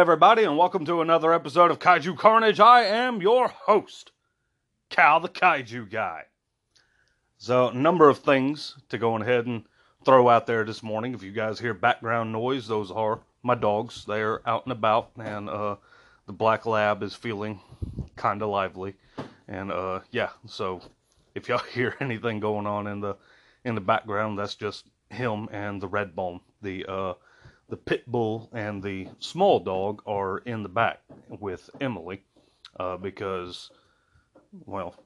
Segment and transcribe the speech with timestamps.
[0.00, 2.58] Everybody, and welcome to another episode of Kaiju Carnage.
[2.58, 4.12] I am your host,
[4.88, 6.22] Kal the Kaiju Guy.
[7.36, 9.64] So, a number of things to go ahead and
[10.06, 11.12] throw out there this morning.
[11.12, 14.06] If you guys hear background noise, those are my dogs.
[14.06, 15.76] They're out and about, and uh,
[16.24, 17.60] the black lab is feeling
[18.16, 18.94] kind of lively.
[19.48, 20.80] And uh, yeah, so
[21.34, 23.16] if y'all hear anything going on in the
[23.66, 26.40] in the background, that's just him and the red bone.
[26.62, 27.14] The uh,
[27.70, 32.20] the pit bull and the small dog are in the back with Emily
[32.78, 33.70] uh, because,
[34.66, 34.96] well,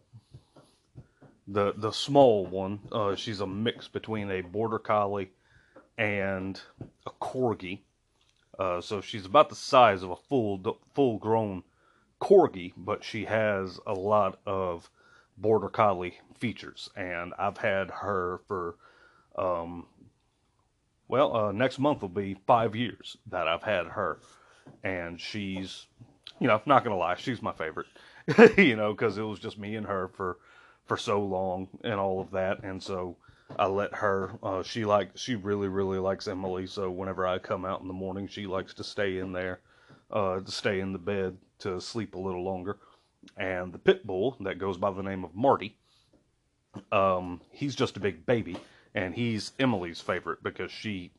[1.47, 5.31] the the small one, uh, she's a mix between a border collie
[5.99, 6.61] and
[7.07, 7.81] a corgi.
[8.59, 11.63] Uh, so she's about the size of a full full grown
[12.21, 14.89] corgi, but she has a lot of
[15.37, 18.77] border collie features, and I've had her for
[19.37, 19.87] um,
[21.09, 24.19] well, uh, next month will be five years that I've had her,
[24.83, 25.87] and she's,
[26.41, 27.87] you know, not gonna lie, she's my favorite,
[28.59, 30.39] you know, because it was just me and her for
[30.87, 33.17] for so long and all of that, and so
[33.59, 34.33] I let her.
[34.43, 37.95] Uh, she like she really really likes Emily, so whenever I come out in the
[37.95, 39.61] morning, she likes to stay in there,
[40.11, 42.79] uh, to stay in the bed to sleep a little longer.
[43.39, 45.77] And the pit bull that goes by the name of Marty,
[46.93, 48.57] um, he's just a big baby
[48.95, 51.13] and he's Emily's favorite because she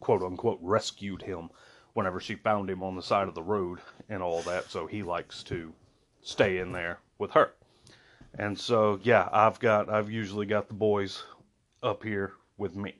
[0.00, 1.50] quote unquote rescued him
[1.94, 4.70] whenever she found him on the side of the road and all that.
[4.70, 5.72] So he likes to
[6.22, 7.52] stay in there with her.
[8.38, 11.24] And so yeah i've got i've usually got the boys
[11.82, 12.94] up here with me.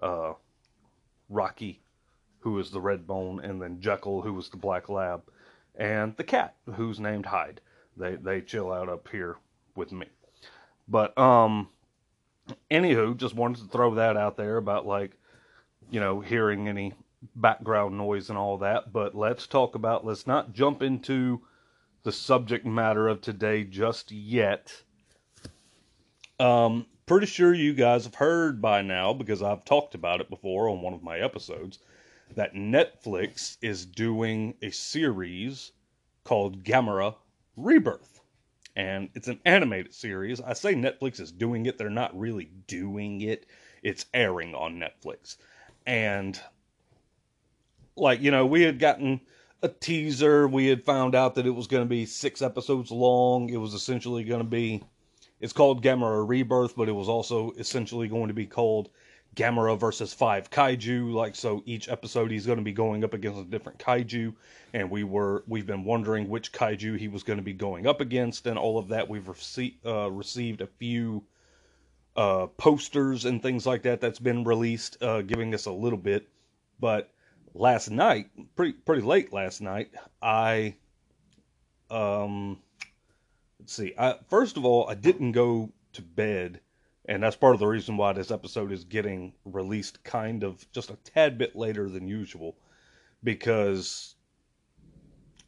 [0.00, 0.34] Uh,
[1.28, 1.80] rocky
[2.40, 5.22] who is the red bone and then jekyll who is the black lab
[5.76, 7.60] and the cat who's named hyde.
[7.96, 9.36] They they chill out up here
[9.74, 10.06] with me.
[10.88, 11.68] But um
[12.70, 15.12] anywho, just wanted to throw that out there about like,
[15.90, 16.92] you know, hearing any
[17.36, 18.92] background noise and all that.
[18.92, 21.42] But let's talk about, let's not jump into
[22.02, 24.72] the subject matter of today just yet.
[26.38, 30.68] Um, pretty sure you guys have heard by now because I've talked about it before
[30.68, 31.78] on one of my episodes
[32.34, 35.72] that Netflix is doing a series
[36.24, 37.14] called Gamera
[37.56, 38.20] Rebirth
[38.76, 40.40] and it's an animated series.
[40.40, 43.46] I say Netflix is doing it, they're not really doing it.
[43.82, 45.36] It's airing on Netflix.
[45.86, 46.40] And
[47.96, 49.20] like, you know, we had gotten
[49.62, 53.48] a teaser, we had found out that it was going to be 6 episodes long.
[53.50, 54.82] It was essentially going to be
[55.40, 58.88] it's called Gamera Rebirth, but it was also essentially going to be called
[59.34, 61.12] Gamera versus five kaiju.
[61.12, 64.34] Like so, each episode he's going to be going up against a different kaiju,
[64.72, 68.00] and we were we've been wondering which kaiju he was going to be going up
[68.00, 69.08] against, and all of that.
[69.08, 71.24] We've received uh, received a few
[72.16, 76.28] uh, posters and things like that that's been released, uh, giving us a little bit.
[76.78, 77.10] But
[77.54, 79.90] last night, pretty pretty late last night,
[80.22, 80.76] I
[81.90, 82.58] um
[83.58, 83.94] let's see.
[83.98, 86.60] I, first of all, I didn't go to bed
[87.06, 90.90] and that's part of the reason why this episode is getting released kind of just
[90.90, 92.56] a tad bit later than usual
[93.22, 94.14] because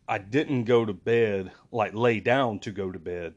[0.09, 3.35] I didn't go to bed, like lay down to go to bed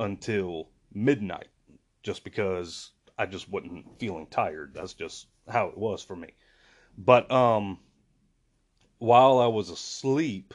[0.00, 1.48] until midnight
[2.02, 4.72] just because I just wasn't feeling tired.
[4.74, 6.28] That's just how it was for me.
[6.96, 7.78] But um
[8.98, 10.54] while I was asleep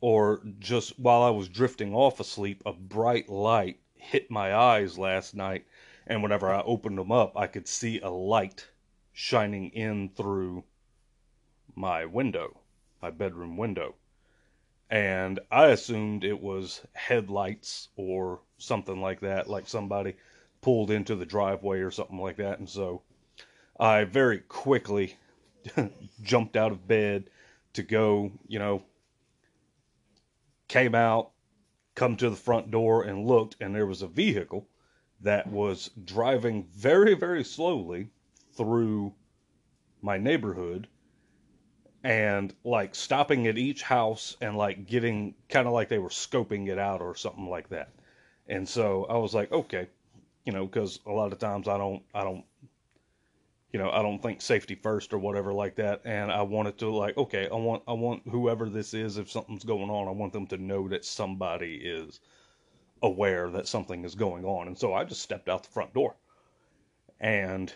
[0.00, 5.34] or just while I was drifting off asleep, a bright light hit my eyes last
[5.34, 5.64] night,
[6.06, 8.68] and whenever I opened them up, I could see a light
[9.12, 10.64] shining in through
[11.74, 12.60] my window,
[13.00, 13.94] my bedroom window.
[14.90, 20.14] And I assumed it was headlights or something like that, like somebody
[20.60, 22.58] pulled into the driveway or something like that.
[22.58, 23.02] And so
[23.78, 25.16] I very quickly
[26.22, 27.30] jumped out of bed
[27.72, 28.82] to go, you know,
[30.68, 31.32] came out,
[31.94, 34.68] come to the front door and looked, and there was a vehicle
[35.20, 38.10] that was driving very, very slowly
[38.52, 39.14] through
[40.02, 40.86] my neighborhood
[42.02, 46.68] and like stopping at each house and like getting kind of like they were scoping
[46.68, 47.90] it out or something like that.
[48.46, 49.88] And so I was like, okay,
[50.44, 52.44] you know, because a lot of times I don't, I don't
[53.74, 56.02] you know, I don't think safety first or whatever like that.
[56.04, 59.64] And I wanted to like, okay, I want, I want whoever this is, if something's
[59.64, 62.20] going on, I want them to know that somebody is
[63.02, 64.68] aware that something is going on.
[64.68, 66.14] And so I just stepped out the front door
[67.18, 67.74] and,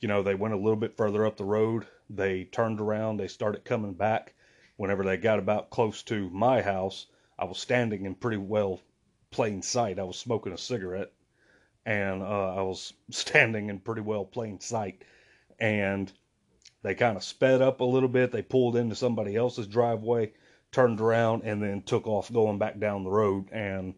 [0.00, 1.86] you know, they went a little bit further up the road.
[2.10, 4.34] They turned around, they started coming back.
[4.74, 7.06] Whenever they got about close to my house,
[7.38, 8.80] I was standing in pretty well
[9.30, 10.00] plain sight.
[10.00, 11.12] I was smoking a cigarette
[11.86, 15.04] and uh, I was standing in pretty well plain sight.
[15.60, 16.12] And
[16.82, 18.32] They kind of sped up a little bit.
[18.32, 20.32] They pulled into somebody else's driveway,
[20.72, 23.50] turned around, and then took off going back down the road.
[23.52, 23.94] And,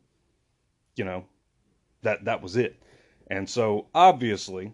[0.96, 1.24] you know,
[2.02, 2.82] that, that was it.
[3.28, 4.72] And so obviously,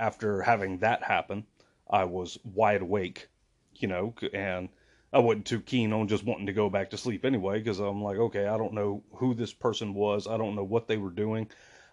[0.00, 1.46] after having that happen,
[1.90, 3.28] I was wide awake,
[3.76, 4.68] you know, and
[5.12, 8.02] I wasn't too keen on just wanting to go back to sleep anyway because I'm
[8.02, 10.26] like, okay, I don't know who this person was.
[10.26, 11.48] I don't know what they were doing.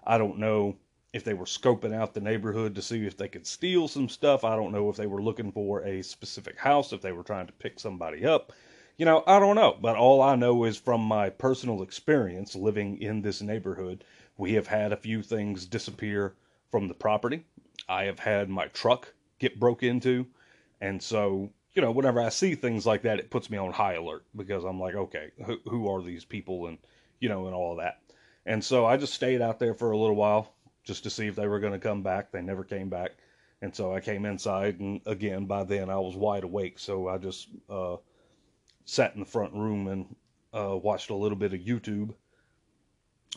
[0.06, 0.78] I don't know
[1.14, 4.44] if they were scoping out the neighborhood to see if they could steal some stuff.
[4.44, 7.48] I don't know if they were looking for a specific house, if they were trying
[7.48, 8.52] to pick somebody up.
[8.98, 9.78] You know, I don't know.
[9.80, 14.04] But all I know is from my personal experience living in this neighborhood,
[14.38, 16.34] we have had a few things disappear
[16.72, 17.46] from the property.
[17.88, 20.28] I have had my truck get broke into.
[20.82, 23.94] And so, you know, whenever I see things like that, it puts me on high
[23.94, 26.78] alert because I'm like, okay, who, who are these people and,
[27.20, 28.00] you know, and all that.
[28.46, 30.54] And so I just stayed out there for a little while
[30.84, 32.32] just to see if they were going to come back.
[32.32, 33.12] They never came back.
[33.62, 36.80] And so I came inside, and again, by then I was wide awake.
[36.80, 37.96] So I just uh,
[38.84, 40.16] sat in the front room and
[40.54, 42.14] uh, watched a little bit of YouTube.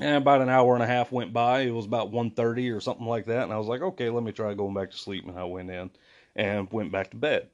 [0.01, 1.61] And about an hour and a half went by.
[1.61, 3.45] It was about 1.30 or something like that.
[3.45, 5.27] And I was like, okay, let me try going back to sleep.
[5.27, 5.91] And I went in
[6.35, 7.49] and went back to bed.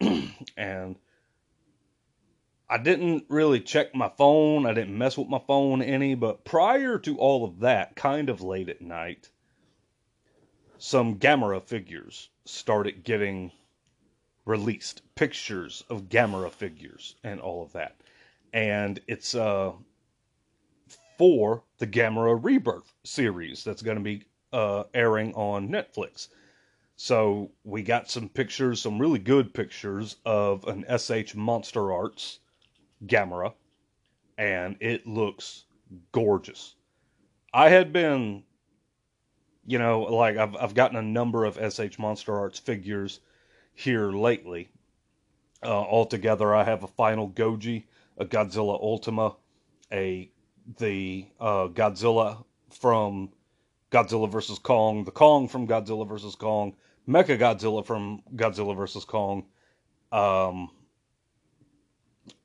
[0.56, 0.96] and
[2.68, 4.66] I didn't really check my phone.
[4.66, 8.40] I didn't mess with my phone any, but prior to all of that, kind of
[8.40, 9.30] late at night,
[10.76, 13.52] some Gamera figures started getting
[14.44, 15.02] released.
[15.14, 18.00] Pictures of Gamera figures and all of that.
[18.52, 19.72] And it's uh
[21.16, 26.28] for the Gamera Rebirth series that's going to be uh, airing on Netflix.
[26.96, 32.40] So we got some pictures, some really good pictures of an SH Monster Arts
[33.04, 33.52] Gamera,
[34.38, 35.64] and it looks
[36.12, 36.74] gorgeous.
[37.52, 38.44] I had been,
[39.66, 43.20] you know, like I've I've gotten a number of SH Monster Arts figures
[43.74, 44.68] here lately.
[45.62, 47.84] Uh, altogether, I have a Final Goji,
[48.18, 49.36] a Godzilla Ultima,
[49.92, 50.30] a
[50.78, 53.30] the uh, Godzilla from
[53.90, 56.74] Godzilla vs Kong, the Kong from Godzilla vs Kong,
[57.08, 59.46] Mecha Godzilla from Godzilla vs Kong,
[60.12, 60.70] um,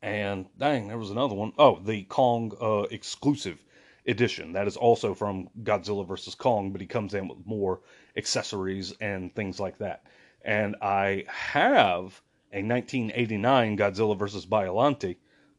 [0.01, 1.53] and dang, there was another one.
[1.57, 3.63] Oh, the Kong uh, exclusive
[4.07, 4.53] edition.
[4.53, 6.35] That is also from Godzilla vs.
[6.35, 7.81] Kong, but he comes in with more
[8.17, 10.03] accessories and things like that.
[10.43, 14.45] And I have a 1989 Godzilla vs.
[14.45, 15.17] Biollante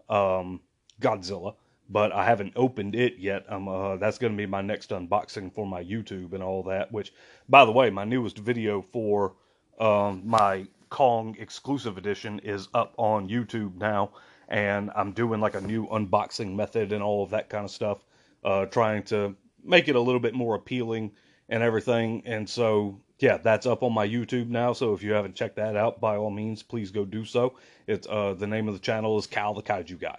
[0.09, 0.61] um,
[1.01, 1.55] Godzilla,
[1.89, 3.51] but I haven't opened it yet.
[3.51, 6.91] Um, uh, that's going to be my next unboxing for my YouTube and all that.
[6.93, 7.13] Which,
[7.49, 9.35] by the way, my newest video for
[9.79, 14.11] um, my Kong exclusive edition is up on YouTube now,
[14.47, 18.05] and I'm doing like a new unboxing method and all of that kind of stuff,
[18.45, 19.35] uh, trying to
[19.65, 21.13] make it a little bit more appealing
[21.49, 22.23] and everything.
[22.27, 24.75] And so, yeah, that's up on my YouTube now.
[24.75, 27.55] So if you haven't checked that out, by all means, please go do so.
[27.87, 30.19] It's uh, the name of the channel is Kal the Kaiju Guy,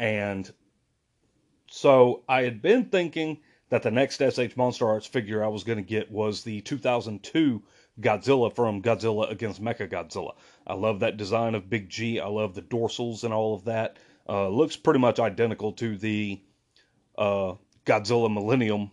[0.00, 0.52] and
[1.68, 3.38] so I had been thinking
[3.68, 7.62] that the next SH Monster Arts figure I was going to get was the 2002
[8.00, 10.34] Godzilla from Godzilla against Mechagodzilla.
[10.66, 12.20] I love that design of Big G.
[12.20, 13.96] I love the dorsals and all of that.
[14.28, 16.40] Uh, looks pretty much identical to the
[17.18, 17.54] uh,
[17.84, 18.90] Godzilla Millennium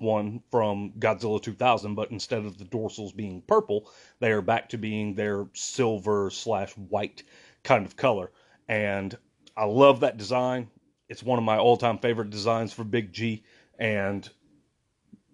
[0.00, 4.78] one from Godzilla 2000, but instead of the dorsals being purple, they are back to
[4.78, 7.22] being their silver slash white
[7.62, 8.30] kind of color.
[8.68, 9.16] And
[9.56, 10.70] I love that design.
[11.08, 13.44] It's one of my all time favorite designs for Big G.
[13.78, 14.28] And,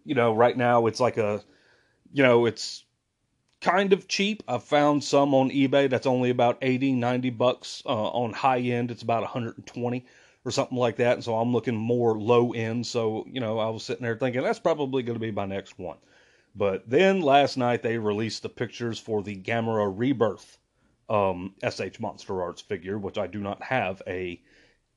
[0.04, 1.42] you know, right now it's like a,
[2.12, 2.84] you know, it's
[3.60, 4.42] kind of cheap.
[4.48, 7.82] I've found some on eBay that's only about 80, 90 bucks.
[7.86, 10.06] Uh, on high end, it's about 120
[10.44, 11.14] or something like that.
[11.14, 12.86] And so I'm looking more low end.
[12.86, 15.78] So, you know, I was sitting there thinking that's probably going to be my next
[15.78, 15.98] one.
[16.54, 20.58] But then last night they released the pictures for the Gamera Rebirth
[21.08, 24.40] um, SH Monster Arts figure, which I do not have a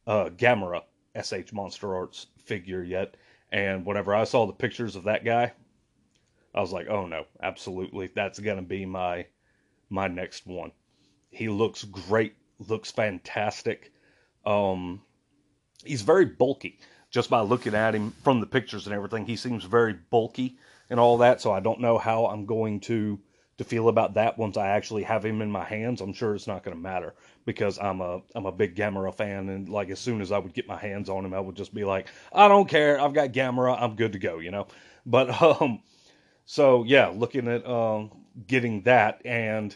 [0.07, 0.81] uh, Gamera
[1.21, 3.15] SH Monster Arts figure yet.
[3.51, 5.53] And whenever I saw the pictures of that guy,
[6.53, 9.25] I was like, oh no, absolutely, that's gonna be my
[9.89, 10.71] my next one.
[11.29, 12.35] He looks great,
[12.67, 13.91] looks fantastic.
[14.45, 15.01] Um,
[15.83, 16.79] he's very bulky.
[17.09, 20.57] Just by looking at him from the pictures and everything, he seems very bulky
[20.89, 21.41] and all that.
[21.41, 23.19] So I don't know how I'm going to
[23.57, 26.01] to feel about that once I actually have him in my hands.
[26.01, 27.13] I'm sure it's not going to matter
[27.45, 30.53] because I'm a I'm a big Gamera fan, and like as soon as I would
[30.53, 33.33] get my hands on him, I would just be like, I don't care, I've got
[33.33, 34.67] Gamera, I'm good to go, you know.
[35.05, 35.81] But um,
[36.45, 38.11] so yeah, looking at um,
[38.47, 39.75] getting that, and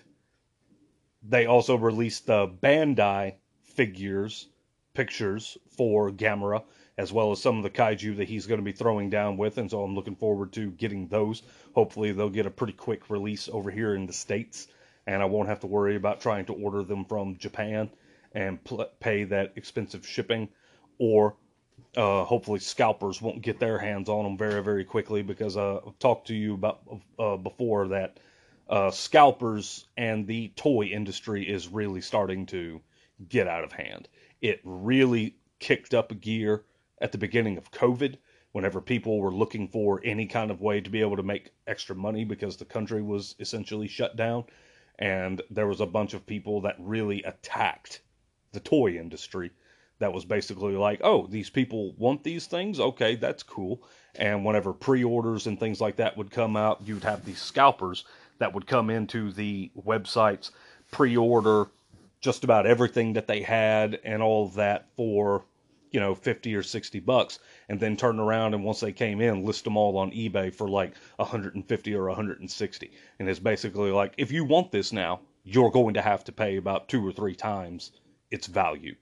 [1.24, 4.48] they also released the Bandai figures
[4.94, 6.64] pictures for Gamera,
[6.98, 9.58] as well as some of the kaiju that he's going to be throwing down with,
[9.58, 11.44] and so I'm looking forward to getting those.
[11.74, 14.68] Hopefully, they'll get a pretty quick release over here in the states,
[15.06, 17.90] and I won't have to worry about trying to order them from Japan
[18.34, 20.50] and pl- pay that expensive shipping,
[20.98, 21.36] or
[21.98, 26.00] uh, hopefully scalpers won't get their hands on them very very quickly because uh, I've
[26.00, 26.82] talked to you about
[27.20, 28.20] uh, before that
[28.70, 32.82] uh, scalpers and the toy industry is really starting to
[33.30, 34.10] get out of hand.
[34.42, 36.64] It really kicked up a gear
[37.00, 38.18] at the beginning of COVID
[38.52, 41.96] whenever people were looking for any kind of way to be able to make extra
[41.96, 44.46] money because the country was essentially shut down
[45.00, 48.02] and there was a bunch of people that really attacked
[48.54, 49.52] the toy industry
[50.00, 52.80] that was basically like, oh, these people want these things.
[52.80, 53.82] Okay, that's cool.
[54.16, 58.04] And whenever pre orders and things like that would come out, you'd have these scalpers
[58.40, 60.52] that would come into the websites,
[60.92, 61.68] pre order
[62.20, 65.46] just about everything that they had and all that for,
[65.92, 67.40] you know, 50 or 60 bucks.
[67.70, 70.68] And then turn around and once they came in, list them all on eBay for
[70.68, 72.92] like 150 or 160.
[73.20, 76.58] And it's basically like, if you want this now, you're going to have to pay
[76.58, 77.92] about two or three times
[78.32, 78.96] its value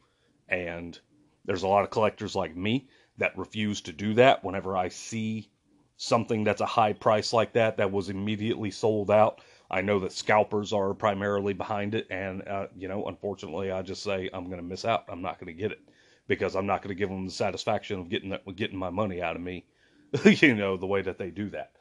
[0.54, 1.00] and
[1.46, 5.50] there's a lot of collectors like me that refuse to do that whenever I see
[5.98, 9.42] something that's a high price like that that was immediately sold out.
[9.70, 14.04] I know that scalpers are primarily behind it, and uh, you know, unfortunately, I just
[14.04, 15.06] say I'm going to miss out.
[15.10, 15.80] I'm not going to get it
[16.28, 19.22] because I'm not going to give them the satisfaction of getting that, getting my money
[19.22, 19.66] out of me.
[20.26, 21.72] you know, the way that they do that.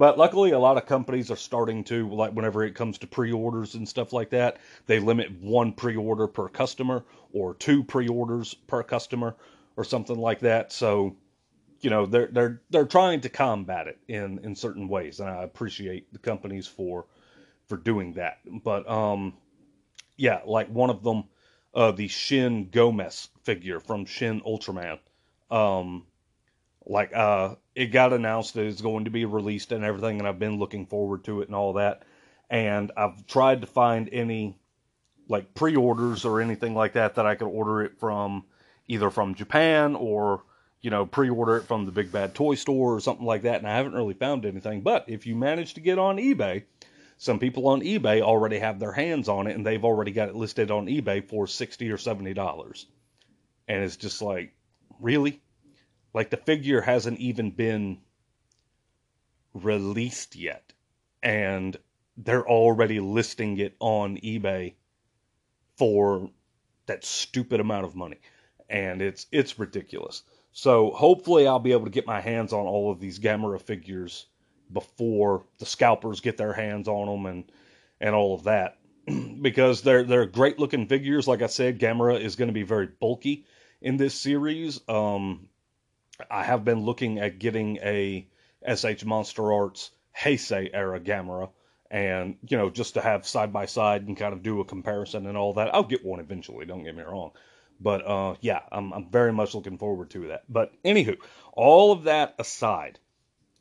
[0.00, 3.32] But luckily, a lot of companies are starting to, like, whenever it comes to pre
[3.32, 7.04] orders and stuff like that, they limit one pre order per customer
[7.34, 9.36] or two pre orders per customer
[9.76, 10.72] or something like that.
[10.72, 11.16] So,
[11.82, 15.20] you know, they're, they're, they're trying to combat it in, in certain ways.
[15.20, 17.04] And I appreciate the companies for,
[17.68, 18.38] for doing that.
[18.64, 19.34] But, um,
[20.16, 21.24] yeah, like one of them,
[21.74, 24.98] uh, the Shin Gomez figure from Shin Ultraman,
[25.50, 26.06] um,
[26.86, 30.38] like uh it got announced that it's going to be released and everything and I've
[30.38, 32.02] been looking forward to it and all that.
[32.48, 34.58] And I've tried to find any
[35.28, 38.44] like pre-orders or anything like that that I could order it from
[38.88, 40.42] either from Japan or
[40.80, 43.68] you know pre-order it from the Big Bad Toy Store or something like that and
[43.68, 44.80] I haven't really found anything.
[44.80, 46.64] But if you manage to get on eBay
[47.20, 50.34] some people on eBay already have their hands on it and they've already got it
[50.34, 52.86] listed on eBay for 60 or 70 dollars.
[53.68, 54.54] And it's just like
[55.00, 55.42] really
[56.12, 57.98] like the figure hasn't even been
[59.54, 60.72] released yet.
[61.22, 61.76] And
[62.16, 64.74] they're already listing it on eBay
[65.76, 66.30] for
[66.86, 68.20] that stupid amount of money.
[68.68, 70.22] And it's it's ridiculous.
[70.52, 74.26] So hopefully I'll be able to get my hands on all of these Gamera figures
[74.72, 77.52] before the scalpers get their hands on them and
[78.00, 78.78] and all of that
[79.42, 81.28] because they're they're great looking figures.
[81.28, 83.44] Like I said, Gamera is going to be very bulky
[83.80, 84.80] in this series.
[84.88, 85.48] Um,
[86.30, 88.26] I have been looking at getting a
[88.66, 91.50] SH Monster Arts Heisei era Gamera,
[91.90, 95.26] and you know just to have side by side and kind of do a comparison
[95.26, 95.74] and all that.
[95.74, 96.66] I'll get one eventually.
[96.66, 97.32] Don't get me wrong,
[97.80, 100.44] but uh, yeah, I'm I'm very much looking forward to that.
[100.48, 101.16] But anywho,
[101.52, 102.98] all of that aside,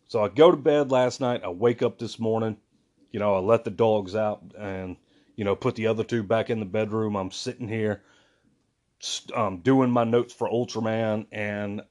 [0.08, 1.44] so I go to bed last night.
[1.44, 2.58] I wake up this morning.
[3.12, 4.98] You know, I let the dogs out and
[5.36, 7.16] you know put the other two back in the bedroom.
[7.16, 8.04] I'm sitting here
[9.34, 11.82] um, doing my notes for Ultraman, and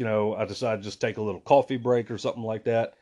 [0.00, 2.94] you know, I decided to just take a little coffee break or something like that.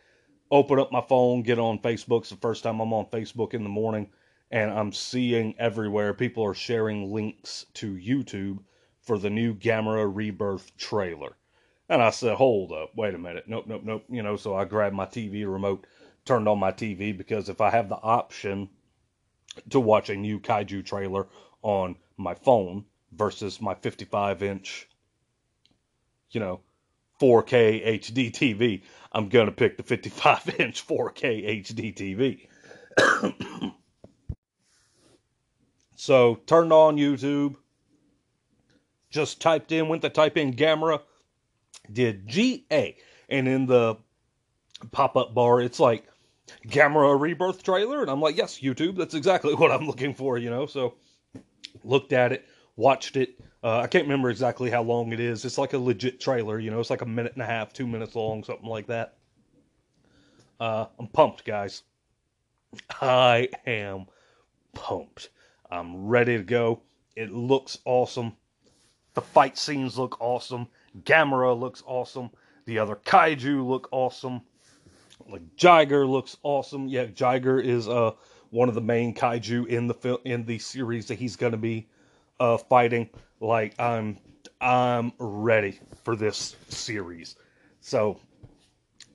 [0.51, 2.23] Open up my phone, get on Facebook.
[2.23, 4.11] It's the first time I'm on Facebook in the morning,
[4.51, 8.59] and I'm seeing everywhere people are sharing links to YouTube
[9.01, 11.37] for the new Gamera Rebirth trailer.
[11.89, 13.45] And I said, hold up, wait a minute.
[13.47, 14.05] Nope, nope, nope.
[14.09, 15.87] You know, so I grabbed my TV remote,
[16.25, 18.71] turned on my TV, because if I have the option
[19.71, 21.29] to watch a new kaiju trailer
[21.63, 24.89] on my phone versus my 55 inch,
[26.33, 26.61] you know,
[27.19, 28.83] 4K HD TV,
[29.13, 32.49] I'm going to pick the 55 inch 4K HD TV.
[35.97, 37.57] so turned on YouTube,
[39.11, 41.01] just typed in, went to type in Gamera,
[41.93, 42.97] did GA,
[43.29, 43.97] and in the
[44.93, 46.05] pop up bar, it's like
[46.67, 50.51] Gamera Rebirth trailer, and I'm like, yes, YouTube, that's exactly what I'm looking for, you
[50.51, 50.67] know.
[50.67, 50.95] So
[51.85, 52.47] looked at it,
[52.77, 55.45] watched it, uh, I can't remember exactly how long it is.
[55.45, 56.81] It's like a legit trailer, you know.
[56.81, 59.15] It's like a minute and a half, two minutes long, something like that.
[60.61, 61.83] Uh, I'm pumped, guys.
[63.01, 64.07] I am
[64.75, 65.31] pumped.
[65.71, 66.83] I'm ready to go.
[67.17, 68.37] It looks awesome.
[69.15, 70.69] The fight scenes look awesome.
[71.03, 72.31] Gamera looks awesome.
[72.67, 74.43] The other kaiju look awesome.
[75.29, 76.87] Like Jiger looks awesome.
[76.87, 78.13] Yeah, Jiger is uh
[78.51, 81.89] one of the main kaiju in the in the series that he's to be
[82.41, 83.11] uh fighting.
[83.41, 84.19] Like I'm
[84.61, 87.37] I'm ready for this series.
[87.81, 88.21] So,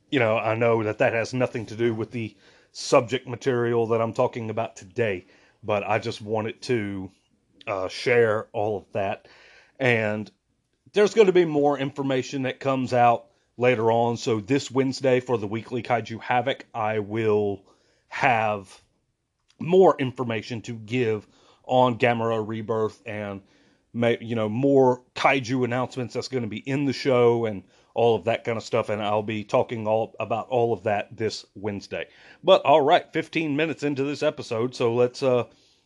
[0.10, 2.36] you know, I know that that has nothing to do with the
[2.72, 5.26] subject material that I'm talking about today,
[5.64, 7.12] but I just wanted to
[7.68, 9.28] uh, share all of that.
[9.80, 10.32] And
[10.94, 13.26] there's going to be more information that comes out
[13.58, 14.18] later on.
[14.18, 17.64] So this Wednesday for the weekly Kaiju Havoc, I will
[18.08, 18.82] have
[19.60, 21.28] more information to give
[21.66, 23.42] on Gamera Rebirth and
[23.94, 28.24] you know more kaiju announcements that's going to be in the show and all of
[28.24, 32.08] that kind of stuff and I'll be talking all about all of that this Wednesday.
[32.44, 35.46] But all right, 15 minutes into this episode, so let's uh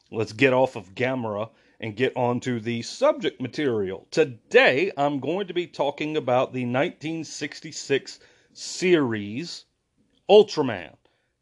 [0.10, 4.08] let's get off of Gamera and get on to the subject material.
[4.10, 8.20] Today I'm going to be talking about the 1966
[8.54, 9.66] series
[10.30, 10.96] Ultraman,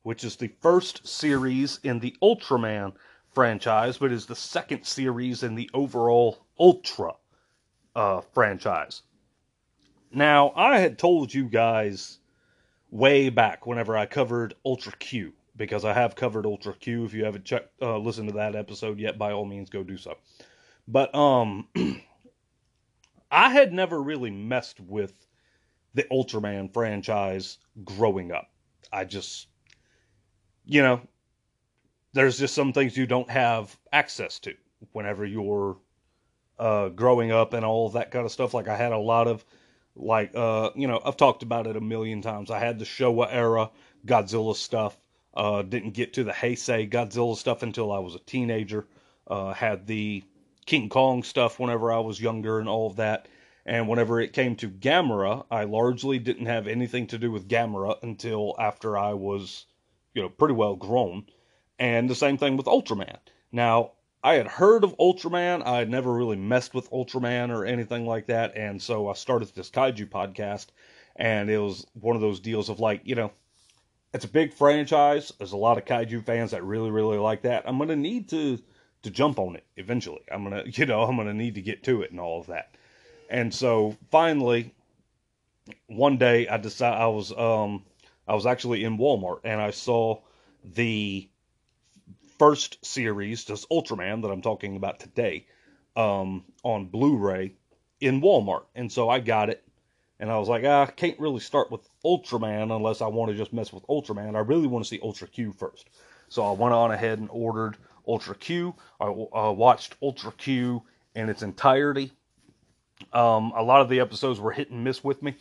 [0.03, 2.93] which is the first series in the Ultraman
[3.35, 7.13] franchise, but is the second series in the overall Ultra
[7.95, 9.01] uh, franchise.
[10.11, 12.19] Now, I had told you guys
[12.89, 17.03] way back whenever I covered Ultra Q, because I have covered Ultra Q.
[17.03, 19.97] If you haven't checked, uh, listened to that episode yet, by all means, go do
[19.97, 20.15] so.
[20.87, 21.67] But um,
[23.31, 25.13] I had never really messed with
[25.93, 28.49] the Ultraman franchise growing up.
[28.93, 29.47] I just,
[30.65, 31.01] you know,
[32.15, 34.55] there's just some things you don't have access to
[34.93, 35.77] whenever you're
[36.57, 38.53] uh, growing up and all of that kind of stuff.
[38.53, 39.43] Like I had a lot of
[39.97, 42.49] like uh, you know I've talked about it a million times.
[42.49, 43.69] I had the Showa era
[44.07, 44.97] Godzilla stuff.
[45.33, 48.87] Uh, didn't get to the Heisei Godzilla stuff until I was a teenager.
[49.27, 50.23] Uh, had the
[50.65, 53.27] King Kong stuff whenever I was younger and all of that.
[53.65, 57.97] And whenever it came to Gamera, I largely didn't have anything to do with Gamera
[58.03, 59.65] until after I was,
[60.13, 61.25] you know, pretty well grown.
[61.77, 63.17] And the same thing with Ultraman.
[63.51, 63.91] Now,
[64.23, 65.65] I had heard of Ultraman.
[65.65, 68.55] I had never really messed with Ultraman or anything like that.
[68.55, 70.67] And so I started this Kaiju podcast.
[71.15, 73.31] And it was one of those deals of like, you know,
[74.13, 75.31] it's a big franchise.
[75.37, 77.63] There's a lot of Kaiju fans that really, really like that.
[77.67, 78.59] I'm going to need to
[79.05, 80.21] to jump on it eventually.
[80.31, 82.75] I'm gonna, you know, I'm gonna need to get to it and all of that.
[83.29, 84.73] And so finally,
[85.87, 87.83] one day I decided I was, um,
[88.27, 90.21] I was actually in Walmart and I saw
[90.63, 91.29] the
[92.37, 95.47] first series, this Ultraman that I'm talking about today,
[95.95, 97.53] um, on Blu-ray
[97.99, 98.65] in Walmart.
[98.75, 99.63] And so I got it.
[100.19, 103.37] And I was like, ah, I can't really start with Ultraman unless I want to
[103.37, 104.35] just mess with Ultraman.
[104.35, 105.89] I really want to see Ultra Q first.
[106.29, 108.75] So I went on ahead and ordered Ultra Q.
[108.99, 110.83] I uh, watched Ultra Q
[111.15, 112.11] in its entirety.
[113.11, 115.35] Um, a lot of the episodes were hit and miss with me.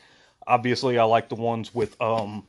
[0.46, 2.46] Obviously, I like the ones with um,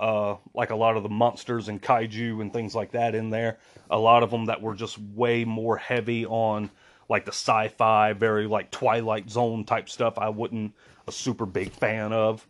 [0.00, 3.58] uh, like a lot of the monsters and kaiju and things like that in there.
[3.90, 6.70] A lot of them that were just way more heavy on
[7.08, 10.16] like the sci-fi, very like Twilight Zone type stuff.
[10.16, 10.74] I wasn't
[11.06, 12.46] a super big fan of.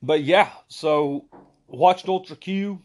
[0.00, 1.24] But yeah, so
[1.66, 2.80] watched Ultra Q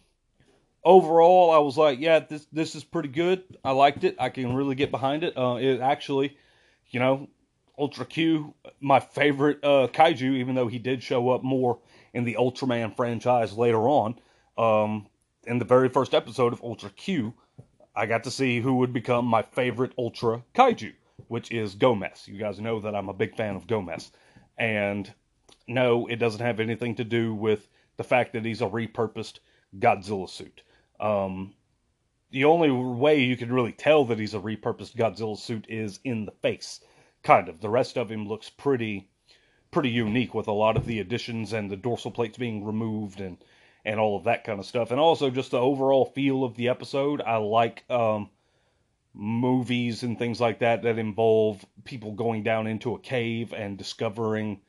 [0.83, 3.43] overall, I was like, yeah, this this is pretty good.
[3.63, 4.15] I liked it.
[4.19, 5.38] I can really get behind it.
[5.38, 6.38] Uh, it actually,
[6.89, 7.27] you know,
[7.77, 11.79] Ultra Q, my favorite uh, kaiju, even though he did show up more
[12.13, 14.19] in the Ultraman franchise later on.
[14.58, 15.08] Um,
[15.45, 17.34] in the very first episode of Ultra Q,
[17.95, 20.93] I got to see who would become my favorite Ultra kaiju,
[21.28, 22.28] which is Gomez.
[22.28, 24.12] You guys know that I'm a big fan of Gomez.
[24.58, 25.12] And
[25.67, 27.67] no, it doesn't have anything to do with
[27.98, 29.39] the fact that he's a repurposed
[29.78, 30.63] Godzilla suit.
[31.00, 31.54] Um,
[32.32, 36.26] the only way you can really tell that he's a repurposed Godzilla suit is in
[36.26, 36.82] the face,
[37.24, 37.60] kind of.
[37.60, 39.09] The rest of him looks pretty,
[39.71, 43.38] pretty unique with a lot of the additions and the dorsal plates being removed and
[43.86, 44.91] and all of that kind of stuff.
[44.91, 47.21] And also just the overall feel of the episode.
[47.21, 48.29] I like um,
[49.13, 54.60] movies and things like that that involve people going down into a cave and discovering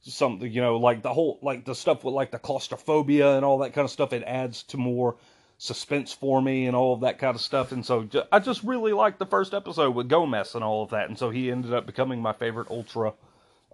[0.00, 0.50] something.
[0.50, 3.74] You know, like the whole like the stuff with like the claustrophobia and all that
[3.74, 4.12] kind of stuff.
[4.12, 5.16] It adds to more
[5.58, 7.72] suspense for me and all of that kind of stuff.
[7.72, 11.08] And so I just really liked the first episode with Gomez and all of that.
[11.08, 13.12] And so he ended up becoming my favorite Ultra,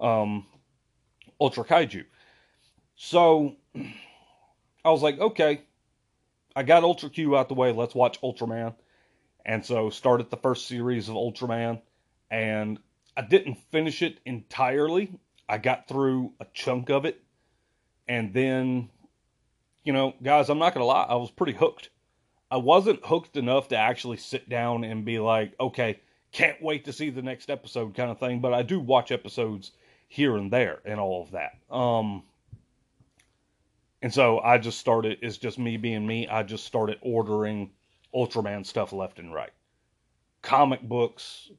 [0.01, 0.47] um,
[1.45, 2.05] Ultra Kaiju.
[2.97, 3.57] So
[4.85, 5.63] I was like, okay,
[6.57, 7.73] I got Ultra Q out the way.
[7.73, 8.75] Let's watch Ultraman.
[9.45, 11.81] And so started the first series of Ultraman.
[12.31, 12.79] And
[13.17, 15.13] I didn't finish it entirely.
[15.49, 17.21] I got through a chunk of it.
[18.09, 18.89] And then
[19.85, 21.91] you know, guys, I'm not to lie, I was pretty hooked.
[22.51, 26.01] I wasn't hooked enough to actually sit down and be like, okay,
[26.33, 29.73] can't wait to see the next episode kind of thing, but I do watch episodes
[30.15, 31.59] here and there and all of that.
[31.75, 32.23] Um,
[34.01, 37.73] and so I just started, it's just me being me, I just started ordering
[38.15, 39.51] Ultraman stuff left and right.
[40.41, 41.51] Comic books,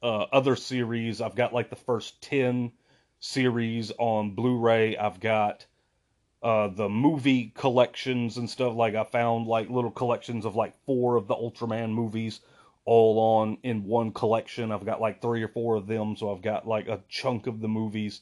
[0.00, 1.20] uh, other series.
[1.20, 2.70] I've got like the first 10
[3.18, 4.96] series on Blu ray.
[4.96, 5.66] I've got
[6.40, 8.76] uh, the movie collections and stuff.
[8.76, 12.38] Like I found like little collections of like four of the Ultraman movies
[12.84, 14.72] all on in one collection.
[14.72, 17.60] I've got like three or four of them, so I've got like a chunk of
[17.60, 18.20] the movies.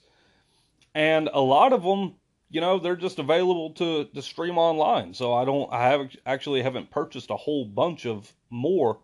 [0.95, 2.15] And a lot of them,
[2.51, 5.15] you know, they're just available to, to stream online.
[5.15, 8.99] So I don't, I have actually haven't purchased a whole bunch of more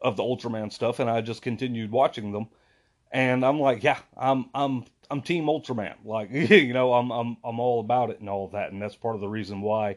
[0.00, 2.48] of the Ultraman stuff, and I just continued watching them.
[3.10, 5.96] And I'm like, yeah, I'm, I'm, I'm Team Ultraman.
[6.04, 8.96] Like, you know, I'm, I'm, I'm all about it and all of that, and that's
[8.96, 9.96] part of the reason why.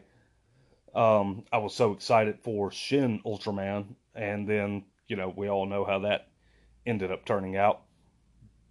[0.94, 5.84] Um, I was so excited for Shin Ultraman, and then you know, we all know
[5.84, 6.28] how that
[6.86, 7.82] ended up turning out.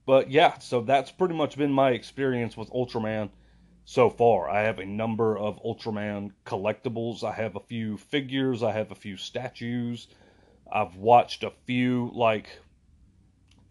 [0.06, 3.30] But yeah, so that's pretty much been my experience with Ultraman
[3.86, 4.50] so far.
[4.50, 7.24] I have a number of Ultraman collectibles.
[7.24, 8.64] I have a few figures.
[8.64, 10.08] I have a few statues.
[10.72, 12.48] I've watched a few, like,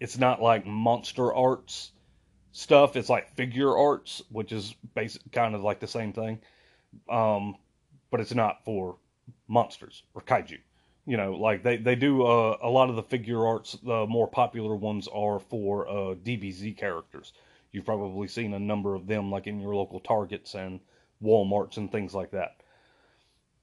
[0.01, 1.92] it's not like monster arts
[2.53, 2.96] stuff.
[2.96, 6.38] It's like figure arts, which is basic, kind of like the same thing.
[7.11, 7.57] Um,
[8.11, 8.96] but it's not for
[9.48, 10.59] monsters or kaiju
[11.07, 13.77] you know, like they they do uh, a lot of the figure arts.
[13.83, 17.33] The more popular ones are for uh, DBZ characters.
[17.73, 20.81] You've probably seen a number of them, like in your local Targets and
[21.23, 22.57] WalMarts and things like that.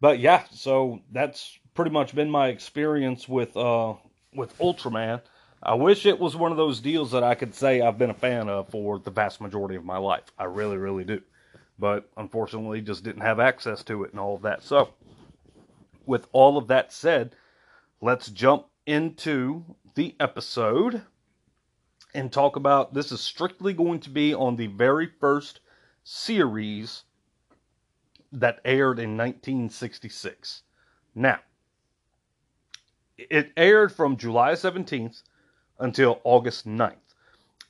[0.02, 3.93] But yeah, so that's pretty much been my experience with uh,
[4.34, 5.21] with Ultraman.
[5.62, 8.13] I wish it was one of those deals that I could say I've been a
[8.13, 10.23] fan of for the vast majority of my life.
[10.38, 11.21] I really, really do.
[11.78, 14.63] But unfortunately, just didn't have access to it and all of that.
[14.63, 14.89] So
[16.10, 17.36] with all of that said,
[18.02, 21.04] let's jump into the episode
[22.15, 25.60] and talk about this is strictly going to be on the very first
[26.04, 27.04] series
[28.32, 30.63] that aired in 1966.
[31.13, 31.39] Now,
[33.17, 35.22] it aired from July 17th
[35.78, 36.95] until August 9th.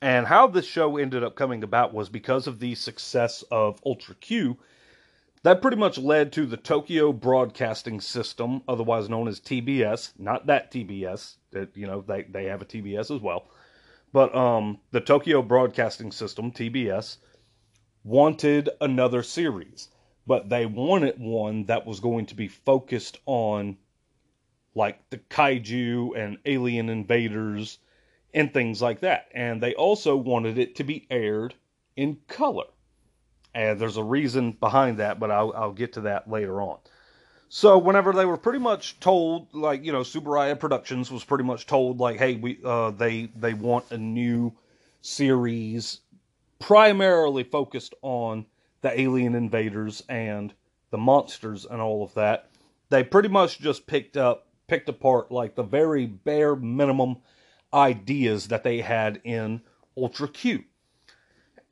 [0.00, 4.14] And how this show ended up coming about was because of the success of Ultra
[4.14, 4.56] Q
[5.42, 10.12] that pretty much led to the Tokyo Broadcasting System, otherwise known as TBS.
[10.18, 11.36] Not that TBS,
[11.74, 13.48] you know they they have a TBS as well,
[14.12, 17.16] but um, the Tokyo Broadcasting System (TBS)
[18.04, 19.88] wanted another series,
[20.26, 23.78] but they wanted one that was going to be focused on
[24.74, 27.78] like the kaiju and alien invaders
[28.34, 31.54] and things like that, and they also wanted it to be aired
[31.96, 32.66] in color
[33.54, 36.78] and there's a reason behind that, but I'll, I'll get to that later on.
[37.48, 41.66] So whenever they were pretty much told, like you know, Tsuburaya Productions was pretty much
[41.66, 44.52] told, like, hey, we uh, they they want a new
[45.02, 46.00] series,
[46.60, 48.46] primarily focused on
[48.82, 50.54] the alien invaders and
[50.90, 52.50] the monsters and all of that.
[52.88, 57.16] They pretty much just picked up, picked apart like the very bare minimum
[57.74, 59.60] ideas that they had in
[59.96, 60.64] Ultra Q.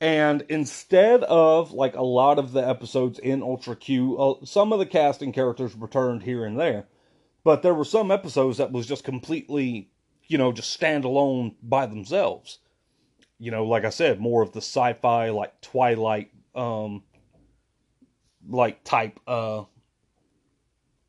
[0.00, 4.78] And instead of like a lot of the episodes in Ultra Q, uh, some of
[4.78, 6.86] the casting characters returned here and there,
[7.42, 9.90] but there were some episodes that was just completely,
[10.28, 12.60] you know, just standalone by themselves.
[13.40, 17.02] You know, like I said, more of the sci-fi, like Twilight, um,
[18.48, 19.64] like type, uh,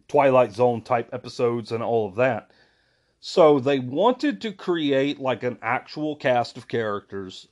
[0.08, 2.50] Twilight Zone type episodes and all of that.
[3.20, 7.48] So they wanted to create like an actual cast of characters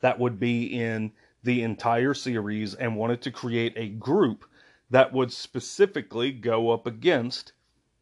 [0.00, 4.44] that would be in the entire series and wanted to create a group
[4.90, 7.52] that would specifically go up against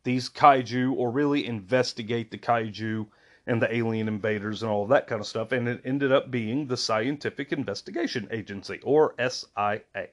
[0.04, 3.06] these kaiju or really investigate the kaiju
[3.46, 5.52] and the alien invaders and all that kind of stuff.
[5.52, 10.08] And it ended up being the Scientific Investigation Agency or SIA.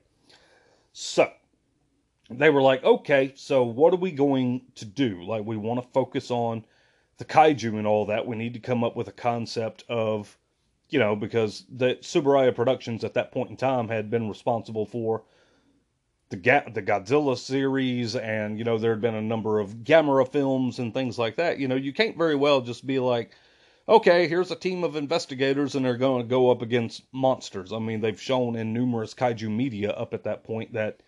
[0.94, 1.30] So
[2.30, 5.24] they were like, okay, so what are we going to do?
[5.24, 6.66] Like, we want to focus on
[7.18, 8.26] the kaiju and all that.
[8.26, 10.38] We need to come up with a concept of
[10.90, 15.24] you know, because the Tsuburaya Productions at that point in time had been responsible for
[16.30, 20.28] the Ga- the Godzilla series, and you know there had been a number of Gamera
[20.28, 21.60] films and things like that.
[21.60, 23.32] You know, you can't very well just be like,
[23.88, 27.72] okay, here's a team of investigators, and they're going to go up against monsters.
[27.72, 31.02] I mean, they've shown in numerous kaiju media up at that point that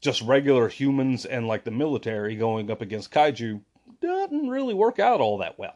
[0.00, 3.60] just regular humans and like the military going up against kaiju
[4.00, 5.74] doesn't really work out all that well.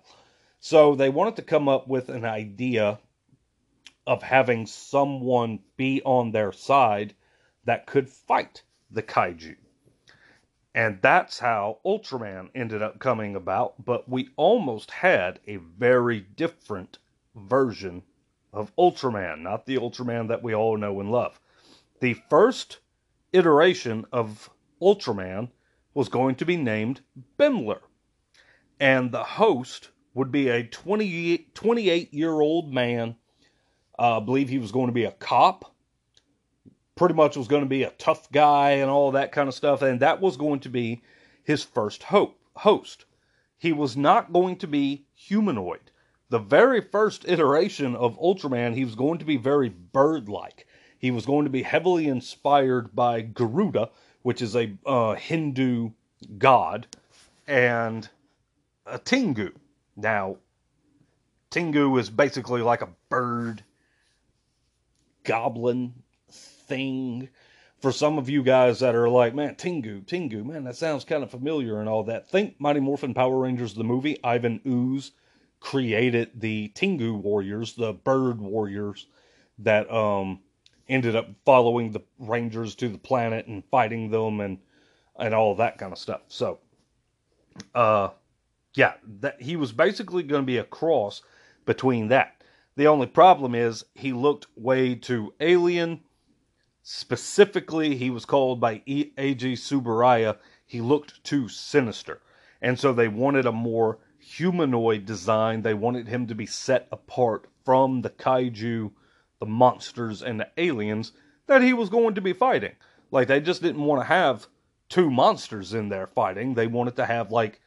[0.60, 2.98] So they wanted to come up with an idea
[4.06, 7.14] of having someone be on their side
[7.64, 9.56] that could fight the kaiju.
[10.74, 16.98] And that's how Ultraman ended up coming about, but we almost had a very different
[17.34, 18.02] version
[18.52, 21.38] of Ultraman, not the Ultraman that we all know and love.
[22.00, 22.78] The first
[23.32, 25.50] iteration of Ultraman
[25.94, 27.02] was going to be named
[27.38, 27.82] Bemular,
[28.80, 33.16] and the host would be a 28 year old man
[33.98, 35.74] uh, believe he was going to be a cop,
[36.94, 39.82] pretty much was going to be a tough guy and all that kind of stuff,
[39.82, 41.02] and that was going to be
[41.44, 43.04] his first hope, host.
[43.58, 45.90] He was not going to be humanoid.
[46.30, 50.66] The very first iteration of Ultraman, he was going to be very bird like.
[50.98, 53.90] He was going to be heavily inspired by Garuda,
[54.22, 55.90] which is a uh, Hindu
[56.38, 56.86] god,
[57.46, 58.08] and
[58.86, 59.52] a Tengu.
[59.96, 60.36] Now,
[61.50, 63.62] Tengu is basically like a bird
[65.24, 65.94] goblin
[66.30, 67.28] thing.
[67.80, 71.24] For some of you guys that are like, man, Tengu, Tengu, man, that sounds kind
[71.24, 72.28] of familiar and all that.
[72.30, 74.18] Think Mighty Morphin Power Rangers, the movie.
[74.22, 75.12] Ivan Ooze
[75.58, 79.06] created the Tengu warriors, the bird warriors
[79.58, 80.40] that um,
[80.88, 84.58] ended up following the Rangers to the planet and fighting them and
[85.18, 86.22] and all that kind of stuff.
[86.28, 86.58] So,
[87.74, 88.08] uh,
[88.74, 91.22] yeah, that he was basically going to be a cross
[91.66, 92.41] between that.
[92.74, 96.00] The only problem is he looked way too alien.
[96.82, 102.22] Specifically, he was called by Eiji Tsuburaya, he looked too sinister.
[102.62, 105.62] And so they wanted a more humanoid design.
[105.62, 108.90] They wanted him to be set apart from the kaiju,
[109.38, 111.12] the monsters, and the aliens
[111.46, 112.72] that he was going to be fighting.
[113.10, 114.46] Like, they just didn't want to have
[114.88, 116.54] two monsters in there fighting.
[116.54, 117.60] They wanted to have, like,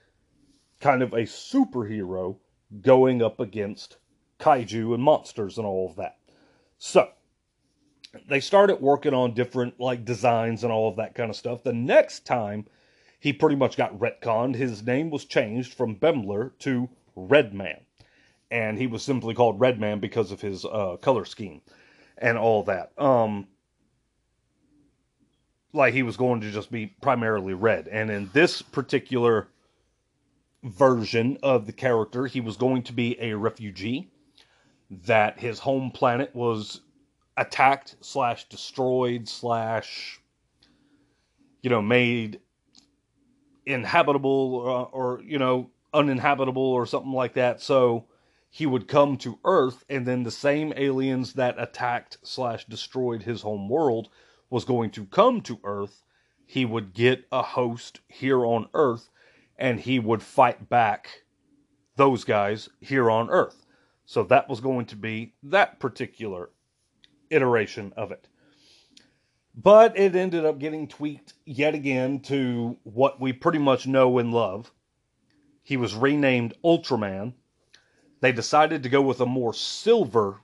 [0.79, 2.37] kind of a superhero
[2.81, 3.97] going up against
[4.39, 6.17] kaiju and monsters and all of that.
[6.78, 7.10] So
[8.28, 11.63] they started working on different like designs and all of that kind of stuff.
[11.63, 12.65] The next time
[13.19, 17.82] he pretty much got retconned, his name was changed from Bemular to Redman.
[18.52, 21.62] And he was simply called Redman because of his uh, color scheme
[22.17, 22.91] and all that.
[22.98, 23.48] Um,
[25.74, 27.88] like he was going to just be primarily red.
[27.88, 29.50] And in this particular
[30.63, 34.10] version of the character, he was going to be a refugee
[34.89, 36.82] that his home planet was
[37.38, 40.19] attacked slash destroyed slash
[41.62, 42.39] you know made
[43.65, 47.62] inhabitable or, uh, or you know uninhabitable or something like that.
[47.62, 48.06] So
[48.50, 53.41] he would come to earth and then the same aliens that attacked slash destroyed his
[53.41, 54.10] home world
[54.50, 56.04] was going to come to earth.
[56.45, 59.10] He would get a host here on earth
[59.58, 61.24] and he would fight back
[61.95, 63.64] those guys here on earth
[64.05, 66.49] so that was going to be that particular
[67.29, 68.27] iteration of it.
[69.55, 74.33] But it ended up getting tweaked yet again to what we pretty much know and
[74.33, 74.71] love.
[75.63, 77.33] He was renamed Ultraman.
[78.19, 80.41] They decided to go with a more silver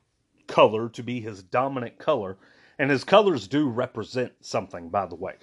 [0.48, 2.38] color to be his dominant color.
[2.80, 5.36] And his colors do represent something, by the way.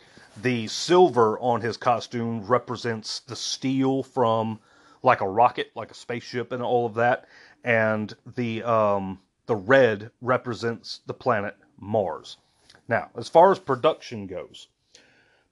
[0.42, 4.61] The silver on his costume represents the steel from
[5.02, 7.28] like a rocket, like a spaceship, and all of that
[7.64, 12.37] and the um, the red represents the planet Mars.
[12.87, 14.68] Now, as far as production goes,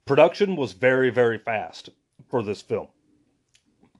[0.05, 1.89] production was very very fast
[2.29, 2.87] for this film.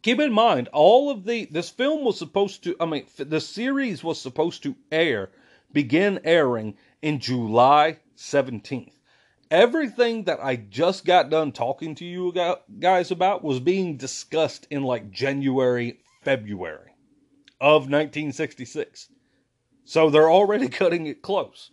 [0.02, 2.76] Keep in mind, all of the this film was supposed to.
[2.80, 5.30] I mean, the series was supposed to air,
[5.72, 8.94] begin airing in July seventeenth.
[9.50, 12.34] Everything that I just got done talking to you
[12.80, 16.97] guys about was being discussed in like January, February
[17.60, 19.10] of 1966.
[19.86, 21.72] So they're already cutting it close.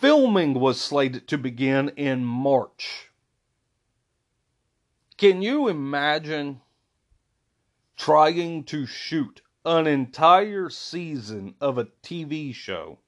[0.00, 3.10] Filming was slated to begin in March.
[5.16, 6.60] Can you imagine
[7.96, 13.00] trying to shoot an entire season of a TV show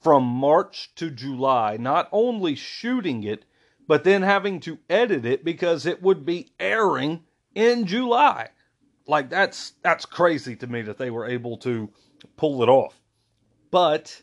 [0.00, 3.44] from March to July, not only shooting it,
[3.88, 8.50] but then having to edit it because it would be airing in July?
[9.06, 11.90] Like that's that's crazy to me that they were able to
[12.36, 13.00] pull it off.
[13.70, 14.22] But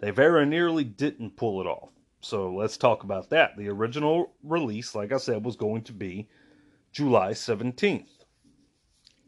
[0.00, 1.90] they very nearly didn't pull it off.
[2.20, 3.56] So let's talk about that.
[3.56, 6.28] The original release, like I said, was going to be
[6.92, 8.06] July 17th.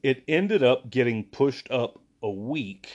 [0.03, 2.88] It ended up getting pushed up a week.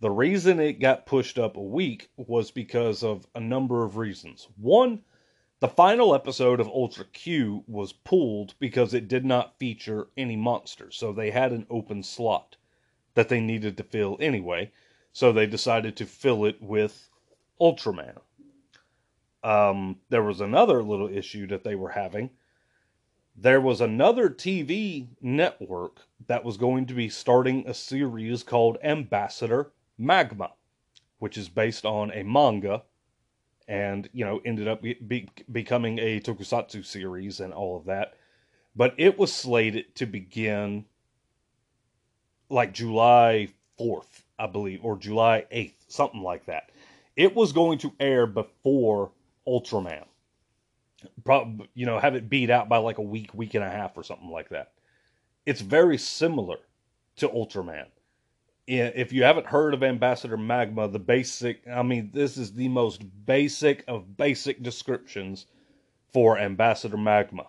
[0.00, 4.46] The reason it got pushed up a week was because of a number of reasons.
[4.56, 5.02] One,
[5.58, 10.96] the final episode of Ultra Q was pulled because it did not feature any monsters,
[10.96, 12.56] so they had an open slot
[13.14, 14.70] that they needed to fill anyway,
[15.12, 17.08] so they decided to fill it with
[17.58, 18.18] Ultraman.
[19.42, 22.30] Um, there was another little issue that they were having.
[23.34, 29.72] There was another TV network that was going to be starting a series called Ambassador
[29.96, 30.52] Magma,
[31.18, 32.82] which is based on a manga
[33.68, 38.14] and you know ended up be, becoming a tokusatsu series and all of that
[38.76, 40.84] but it was slated to begin
[42.50, 43.48] like july
[43.80, 46.64] 4th i believe or july 8th something like that
[47.16, 49.12] It was going to air before
[49.48, 50.06] Ultraman.
[51.24, 53.96] Probably, you know, have it beat out by like a week, week and a half
[53.96, 54.72] or something like that.
[55.46, 56.58] It's very similar
[57.18, 57.86] to Ultraman.
[58.66, 63.00] If you haven't heard of Ambassador Magma, the basic, I mean, this is the most
[63.24, 65.46] basic of basic descriptions
[66.12, 67.46] for Ambassador Magma.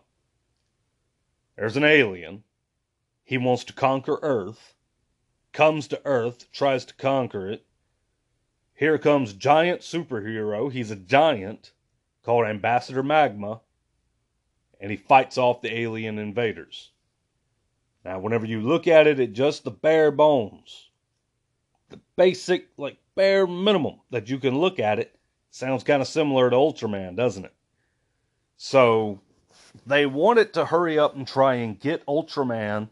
[1.56, 2.44] There's an alien.
[3.24, 4.76] He wants to conquer Earth.
[5.54, 7.66] Comes to Earth, tries to conquer it.
[8.76, 10.72] Here comes giant superhero.
[10.72, 11.72] He's a giant
[12.22, 13.62] called Ambassador Magma.
[14.80, 16.92] And he fights off the alien invaders.
[18.06, 20.87] Now, whenever you look at it at just the bare bones,
[21.90, 25.18] the basic, like bare minimum that you can look at it,
[25.52, 27.54] sounds kind of similar to Ultraman, doesn't it?
[28.58, 29.22] So
[29.86, 32.90] they wanted to hurry up and try and get Ultraman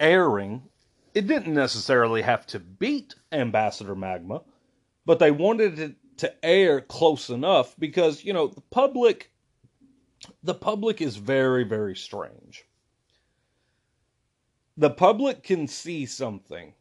[0.00, 0.62] airing.
[1.14, 4.42] It didn't necessarily have to beat Ambassador Magma,
[5.06, 9.30] but they wanted it to air close enough because, you know, the public
[10.42, 12.64] the public is very very strange.
[14.76, 16.74] The public can see something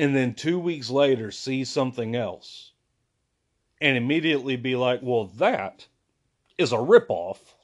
[0.00, 2.72] and then 2 weeks later see something else
[3.82, 5.88] and immediately be like, "Well, that
[6.56, 7.54] is a ripoff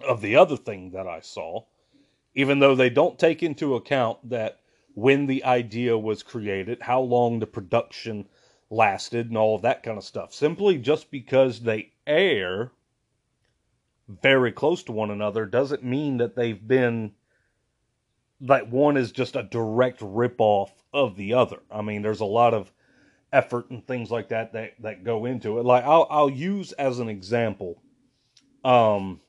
[0.00, 1.66] of the other thing that I saw,
[2.34, 4.58] even though they don't take into account that
[4.94, 8.28] when the idea was created, how long the production
[8.68, 10.34] lasted, and all of that kind of stuff.
[10.34, 12.72] Simply just because they air
[14.08, 17.14] very close to one another doesn't mean that they've been
[18.40, 21.58] that one is just a direct ripoff of the other.
[21.70, 22.72] I mean, there's a lot of
[23.32, 25.64] effort and things like that that, that go into it.
[25.64, 27.82] Like I'll I'll use as an example
[28.64, 29.20] um,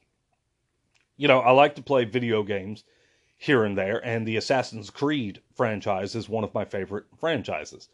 [1.17, 2.83] you know, I like to play video games
[3.37, 7.89] here and there, and the Assassin's Creed franchise is one of my favorite franchises.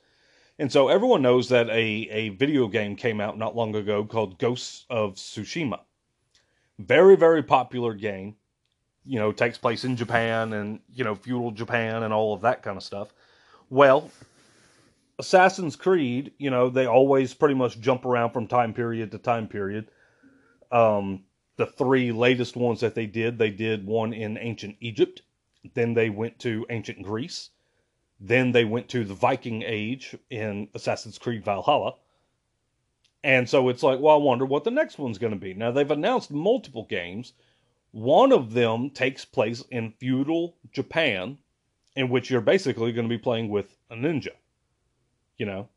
[0.58, 1.74] And so everyone knows that a,
[2.12, 5.80] a video game came out not long ago called Ghosts of Tsushima.
[6.78, 8.36] Very, very popular game.
[9.06, 12.62] You know, takes place in Japan and, you know, feudal Japan and all of that
[12.62, 13.14] kind of stuff.
[13.70, 14.10] Well,
[15.20, 19.48] Assassin's Creed, you know, they always pretty much jump around from time period to time
[19.48, 19.92] period.
[20.72, 21.24] Um,
[21.58, 25.22] the three latest ones that they did, they did one in ancient Egypt,
[25.74, 27.50] then they went to ancient Greece,
[28.20, 31.96] then they went to the Viking Age in Assassin's Creed Valhalla.
[33.24, 35.54] And so it's like, well, I wonder what the next one's going to be.
[35.54, 37.34] Now, they've announced multiple games.
[37.92, 41.40] One of them takes place in feudal Japan,
[41.96, 44.36] in which you're basically going to be playing with a ninja,
[45.38, 45.70] you know?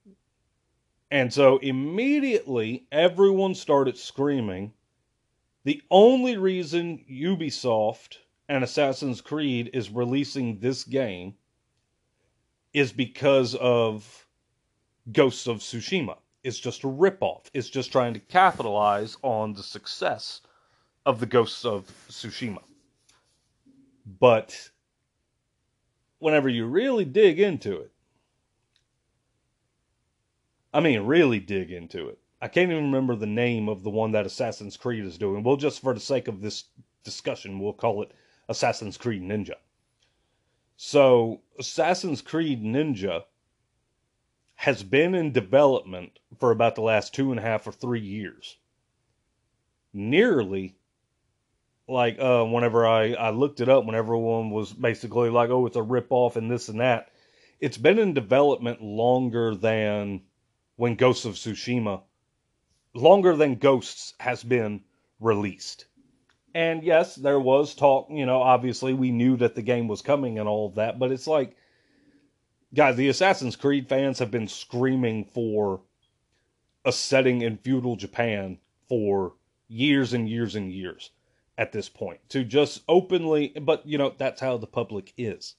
[1.10, 4.72] And so immediately everyone started screaming
[5.64, 11.34] the only reason Ubisoft and Assassin's Creed is releasing this game
[12.72, 14.26] is because of
[15.12, 16.16] Ghosts of Tsushima.
[16.42, 17.46] It's just a ripoff.
[17.54, 20.40] It's just trying to capitalize on the success
[21.06, 22.62] of the Ghosts of Tsushima.
[24.18, 24.70] But
[26.22, 27.90] whenever you really dig into it,
[30.72, 34.12] I mean, really dig into it, I can't even remember the name of the one
[34.12, 35.42] that Assassin's Creed is doing.
[35.42, 36.64] We'll just, for the sake of this
[37.02, 38.12] discussion, we'll call it
[38.48, 39.56] Assassin's Creed Ninja.
[40.76, 43.24] So, Assassin's Creed Ninja
[44.54, 48.58] has been in development for about the last two and a half or three years.
[49.92, 50.76] Nearly,
[51.92, 55.76] like, uh, whenever I, I looked it up, when everyone was basically like, oh, it's
[55.76, 57.10] a ripoff and this and that,
[57.60, 60.22] it's been in development longer than
[60.76, 62.02] when Ghosts of Tsushima
[62.94, 64.82] longer than Ghosts has been
[65.20, 65.86] released.
[66.54, 70.38] And yes, there was talk, you know, obviously we knew that the game was coming
[70.38, 71.56] and all of that, but it's like,
[72.74, 75.80] guys, the Assassin's Creed fans have been screaming for
[76.84, 79.34] a setting in feudal Japan for
[79.68, 81.10] years and years and years
[81.62, 82.20] at this point.
[82.30, 85.54] To just openly, but you know, that's how the public is.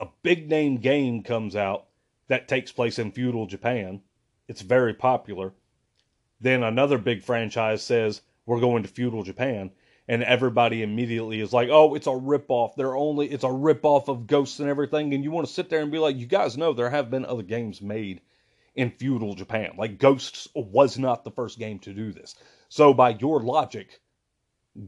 [0.00, 1.86] A big name game comes out
[2.28, 4.02] that takes place in feudal Japan.
[4.48, 5.52] It's very popular
[6.40, 9.70] then another big franchise says, we're going to feudal Japan.
[10.08, 12.76] And everybody immediately is like, oh, it's a ripoff.
[12.76, 15.12] They're only, it's a ripoff of Ghosts and everything.
[15.12, 17.24] And you want to sit there and be like, you guys know there have been
[17.24, 18.20] other games made
[18.76, 19.72] in feudal Japan.
[19.76, 22.36] Like Ghosts was not the first game to do this.
[22.68, 24.00] So by your logic,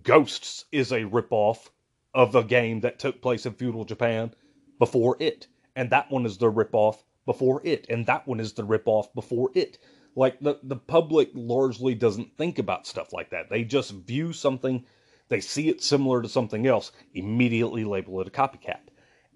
[0.03, 1.71] Ghosts is a ripoff
[2.13, 4.35] of a game that took place in feudal Japan
[4.79, 5.47] before it.
[5.77, 7.87] And that one is the ripoff before it.
[7.89, 9.79] And that one is the ripoff before it.
[10.15, 13.49] Like the, the public largely doesn't think about stuff like that.
[13.49, 14.85] They just view something,
[15.29, 18.81] they see it similar to something else, immediately label it a copycat.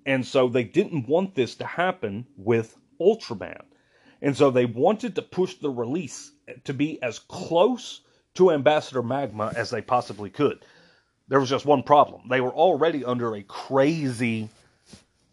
[0.04, 3.62] And so they didn't want this to happen with Ultraman.
[4.20, 6.32] And so they wanted to push the release
[6.64, 8.00] to be as close
[8.34, 10.64] to Ambassador Magma as they possibly could.
[11.28, 12.22] There was just one problem.
[12.28, 14.48] They were already under a crazy,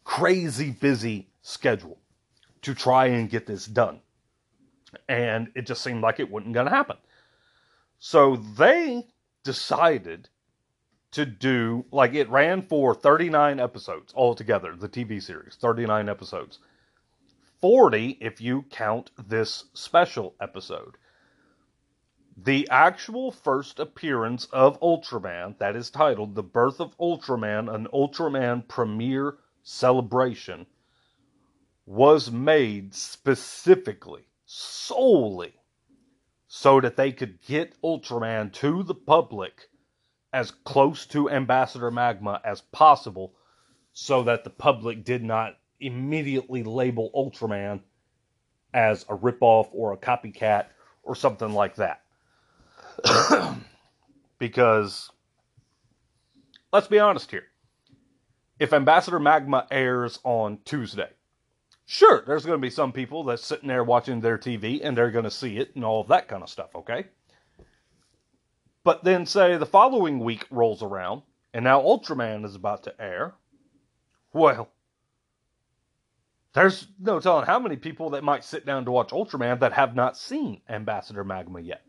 [0.04, 1.98] crazy busy schedule
[2.62, 4.00] to try and get this done.
[5.08, 6.98] And it just seemed like it wasn't going to happen.
[8.00, 9.08] So they
[9.44, 10.30] decided
[11.12, 16.60] to do, like, it ran for 39 episodes altogether, the TV series, 39 episodes.
[17.62, 20.96] 40 if you count this special episode.
[22.44, 28.66] The actual first appearance of Ultraman, that is titled The Birth of Ultraman, an Ultraman
[28.66, 30.66] premiere celebration,
[31.86, 35.54] was made specifically, solely,
[36.48, 39.70] so that they could get Ultraman to the public
[40.32, 43.36] as close to Ambassador Magma as possible
[43.92, 47.82] so that the public did not immediately label Ultraman
[48.74, 50.68] as a ripoff or a copycat
[51.04, 52.02] or something like that.
[54.40, 55.12] because
[56.72, 57.46] let's be honest here.
[58.60, 61.10] If Ambassador Magma airs on Tuesday,
[61.86, 65.12] sure, there's going to be some people that's sitting there watching their TV and they're
[65.12, 67.06] going to see it and all of that kind of stuff, okay?
[68.84, 71.22] But then, say the following week rolls around
[71.54, 73.34] and now Ultraman is about to air.
[74.34, 74.70] Well,
[76.54, 79.96] there's no telling how many people that might sit down to watch Ultraman that have
[79.96, 81.84] not seen Ambassador Magma yet.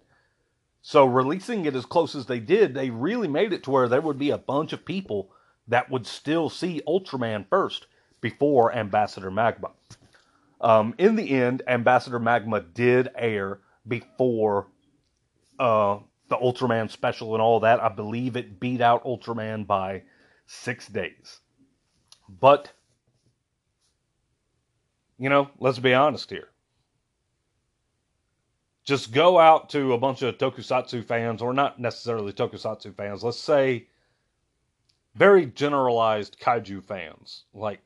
[0.83, 4.01] So releasing it as close as they did, they really made it to where there
[4.01, 5.31] would be a bunch of people
[5.69, 7.87] that would still see Ultraman first
[8.21, 9.71] before Ambassador Magma.
[10.61, 14.69] Um, in the end, Ambassador Magma did air before
[15.59, 17.81] uh, the Ultraman special and all that.
[17.81, 20.03] I believe it beat out Ultraman by
[20.47, 21.41] six days.
[22.29, 22.73] But,
[25.19, 26.50] you know, let's be honest here
[28.85, 33.39] just go out to a bunch of tokusatsu fans, or not necessarily tokusatsu fans, let's
[33.39, 33.87] say
[35.15, 37.81] very generalized kaiju fans, like,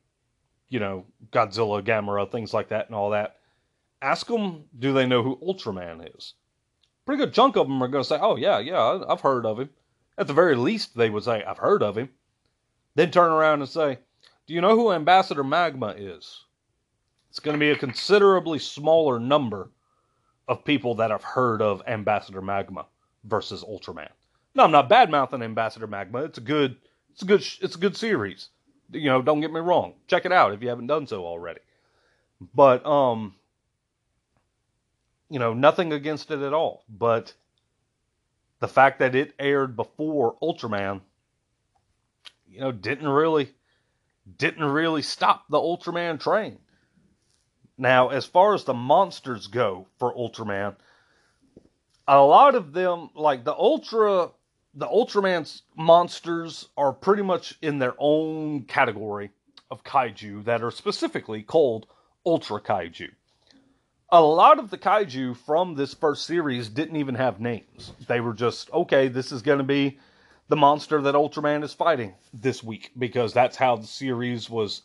[0.68, 3.36] you know, Godzilla, Gamera, things like that, and all that.
[4.02, 6.34] Ask them, do they know who Ultraman is?
[7.06, 9.58] Pretty good chunk of them are going to say, oh, yeah, yeah, I've heard of
[9.58, 9.70] him.
[10.16, 12.08] At the very least, they would say, I've heard of him.
[12.94, 13.98] Then turn around and say,
[14.46, 16.44] do you know who Ambassador Magma is?
[17.30, 19.70] It's going to be a considerably smaller number
[20.48, 22.86] of people that have heard of Ambassador Magma
[23.24, 24.10] versus Ultraman.
[24.54, 26.24] No, I'm not bad mouthing Ambassador Magma.
[26.24, 26.76] It's a good,
[27.12, 28.48] it's a good, it's a good series.
[28.92, 29.94] You know, don't get me wrong.
[30.06, 31.60] Check it out if you haven't done so already.
[32.54, 33.34] But um,
[35.30, 36.84] you know, nothing against it at all.
[36.88, 37.32] But
[38.60, 41.00] the fact that it aired before Ultraman,
[42.48, 43.50] you know, didn't really,
[44.38, 46.58] didn't really stop the Ultraman train.
[47.76, 50.76] Now, as far as the monsters go for Ultraman,
[52.06, 54.30] a lot of them, like the Ultra,
[54.74, 59.30] the Ultraman's monsters are pretty much in their own category
[59.70, 61.86] of kaiju that are specifically called
[62.24, 63.10] Ultra Kaiju.
[64.10, 67.92] A lot of the kaiju from this first series didn't even have names.
[68.06, 69.98] They were just, okay, this is going to be
[70.48, 74.82] the monster that Ultraman is fighting this week because that's how the series was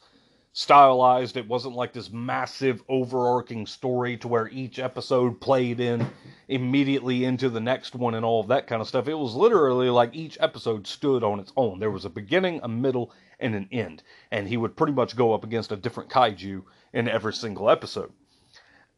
[0.51, 1.37] stylized.
[1.37, 6.05] It wasn't like this massive overarching story to where each episode played in
[6.47, 9.07] immediately into the next one and all of that kind of stuff.
[9.07, 11.79] It was literally like each episode stood on its own.
[11.79, 14.03] There was a beginning, a middle, and an end.
[14.31, 18.11] And he would pretty much go up against a different kaiju in every single episode.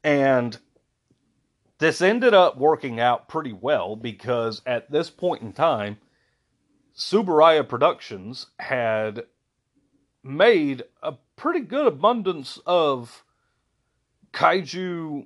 [0.04, 0.58] And
[1.80, 5.98] this ended up working out pretty well because at this point in time,
[6.96, 9.24] Tsuburaya Productions had
[10.24, 13.26] made a pretty good abundance of
[14.32, 15.26] kaiju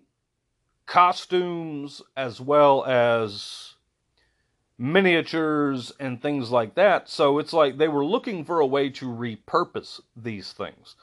[0.85, 3.73] costumes as well as
[4.77, 7.09] miniatures and things like that.
[7.09, 10.95] So it's like they were looking for a way to repurpose these things.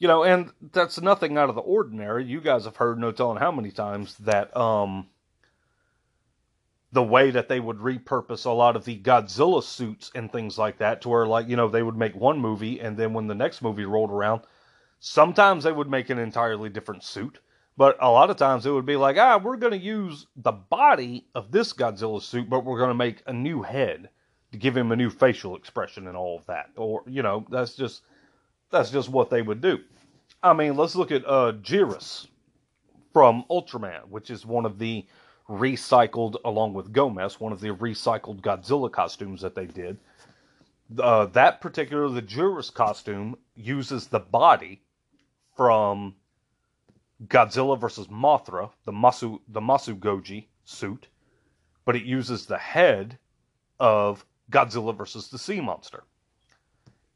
[0.00, 2.24] You know, and that's nothing out of the ordinary.
[2.24, 5.06] You guys have heard no telling how many times that um
[6.92, 10.78] the way that they would repurpose a lot of the Godzilla suits and things like
[10.78, 13.34] that to where like, you know, they would make one movie and then when the
[13.34, 14.42] next movie rolled around,
[15.00, 17.38] sometimes they would make an entirely different suit.
[17.78, 20.52] But a lot of times it would be like, ah, we're going to use the
[20.52, 24.10] body of this Godzilla suit, but we're going to make a new head
[24.52, 26.66] to give him a new facial expression and all of that.
[26.76, 28.02] Or, you know, that's just
[28.70, 29.78] that's just what they would do.
[30.42, 32.26] I mean, let's look at uh Jirahs
[33.14, 35.06] from Ultraman, which is one of the
[35.52, 39.98] recycled, along with Gomess, one of the recycled Godzilla costumes that they did.
[40.98, 44.82] Uh, that particular, the Jirahs costume, uses the body
[45.56, 46.14] from
[47.26, 51.08] Godzilla versus Mothra, the Masu the MosuGoji suit,
[51.84, 53.18] but it uses the head
[53.78, 56.04] of Godzilla versus the Sea Monster.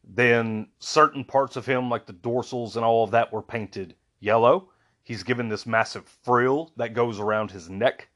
[0.05, 4.71] Then certain parts of him, like the dorsals and all of that, were painted yellow.
[5.03, 8.09] He's given this massive frill that goes around his neck,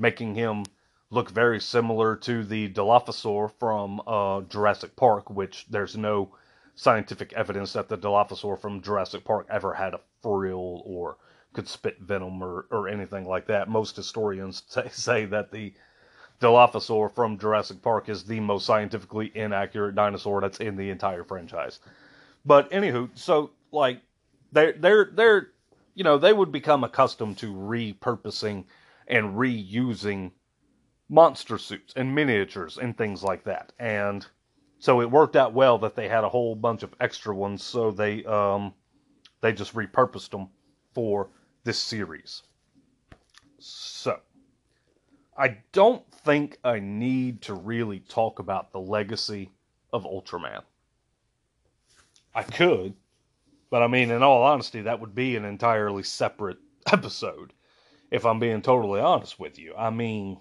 [0.00, 0.64] making him
[1.10, 6.34] look very similar to the Dilophosaur from uh, Jurassic Park, which there's no
[6.74, 11.18] scientific evidence that the Dilophosaur from Jurassic Park ever had a frill or
[11.52, 13.68] could spit venom or, or anything like that.
[13.68, 15.74] Most historians say, say that the
[16.40, 21.80] Dilophosaur from Jurassic Park is the most scientifically inaccurate dinosaur that's in the entire franchise.
[22.46, 24.00] But anywho, so like
[24.52, 25.48] they're they're they're
[25.94, 28.64] you know they would become accustomed to repurposing
[29.10, 30.30] and reusing
[31.08, 33.72] monster suits and miniatures and things like that.
[33.78, 34.26] And
[34.78, 37.90] so it worked out well that they had a whole bunch of extra ones, so
[37.90, 38.72] they um,
[39.42, 40.48] they just repurposed them
[40.94, 41.28] for
[41.64, 42.42] this series.
[43.58, 44.20] So
[45.36, 49.50] I don't think I need to really talk about the legacy
[49.92, 50.62] of Ultraman.
[52.34, 52.94] I could,
[53.70, 56.58] but I mean, in all honesty, that would be an entirely separate
[56.92, 57.52] episode.
[58.10, 60.38] If I'm being totally honest with you, I mean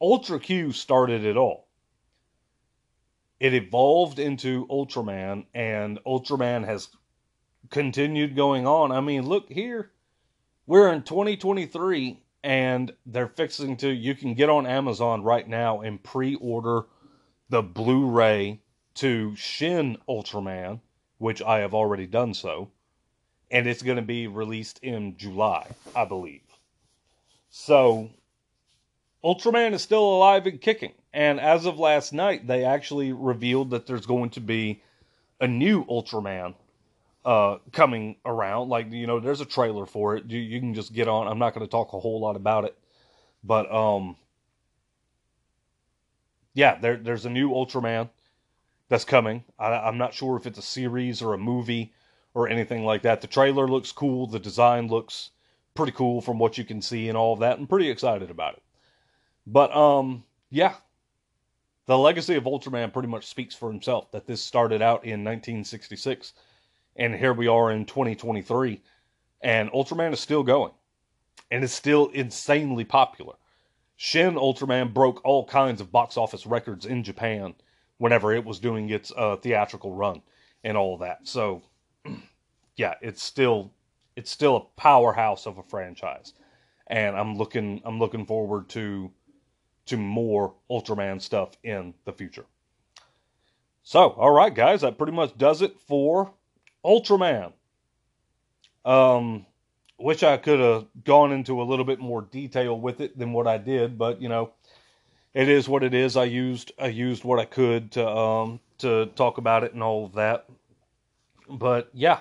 [0.00, 1.66] Ultra Q started it all.
[3.40, 6.88] It evolved into Ultraman, and Ultraman has
[7.70, 8.92] continued going on.
[8.92, 9.90] I mean, look here.
[10.66, 13.88] We're in 2023, and they're fixing to.
[13.88, 16.82] You can get on Amazon right now and pre order
[17.48, 18.60] the Blu ray
[18.94, 20.80] to Shin Ultraman,
[21.18, 22.70] which I have already done so.
[23.50, 26.42] And it's going to be released in July, I believe.
[27.50, 28.10] So
[29.24, 30.92] Ultraman is still alive and kicking.
[31.12, 34.82] And as of last night, they actually revealed that there's going to be
[35.40, 36.54] a new Ultraman
[37.24, 38.68] uh, coming around.
[38.68, 40.26] Like, you know, there's a trailer for it.
[40.26, 41.26] You, you can just get on.
[41.26, 42.76] I'm not going to talk a whole lot about it.
[43.42, 44.16] But, um,
[46.54, 48.10] yeah, there, there's a new Ultraman
[48.88, 49.44] that's coming.
[49.58, 51.92] I, I'm not sure if it's a series or a movie
[52.34, 53.20] or anything like that.
[53.20, 54.26] The trailer looks cool.
[54.26, 55.30] The design looks
[55.74, 57.58] pretty cool from what you can see and all of that.
[57.58, 58.62] I'm pretty excited about it.
[59.46, 60.74] But um, yeah,
[61.86, 64.10] the legacy of Ultraman pretty much speaks for himself.
[64.12, 66.34] That this started out in 1966,
[66.96, 68.82] and here we are in 2023,
[69.40, 70.72] and Ultraman is still going,
[71.50, 73.34] and is still insanely popular.
[73.96, 77.54] Shin Ultraman broke all kinds of box office records in Japan
[77.96, 80.22] whenever it was doing its uh, theatrical run
[80.62, 81.26] and all that.
[81.26, 81.62] So,
[82.78, 83.72] yeah, it's still
[84.16, 86.32] it's still a powerhouse of a franchise,
[86.86, 89.10] and I'm looking I'm looking forward to
[89.86, 92.46] to more Ultraman stuff in the future.
[93.82, 96.32] So, all right, guys, that pretty much does it for
[96.84, 97.52] Ultraman.
[98.84, 99.46] Um,
[99.98, 103.46] wish I could have gone into a little bit more detail with it than what
[103.46, 104.52] I did, but you know,
[105.34, 106.16] it is what it is.
[106.16, 110.04] I used I used what I could to um to talk about it and all
[110.06, 110.46] of that.
[111.48, 112.20] But yeah,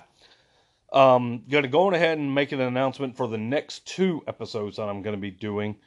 [0.94, 4.90] um, gonna go on ahead and make an announcement for the next two episodes that
[4.90, 5.78] I'm gonna be doing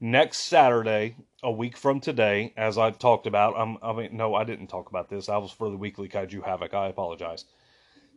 [0.00, 4.44] next Saturday, a week from today, as I've talked about, I'm, I mean, no, I
[4.44, 5.28] didn't talk about this.
[5.28, 6.74] I was for the weekly Kaiju Havoc.
[6.74, 7.44] I apologize.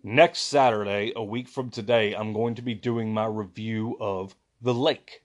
[0.04, 4.74] Next Saturday, a week from today, I'm going to be doing my review of The
[4.74, 5.24] Lake.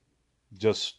[0.57, 0.97] Just,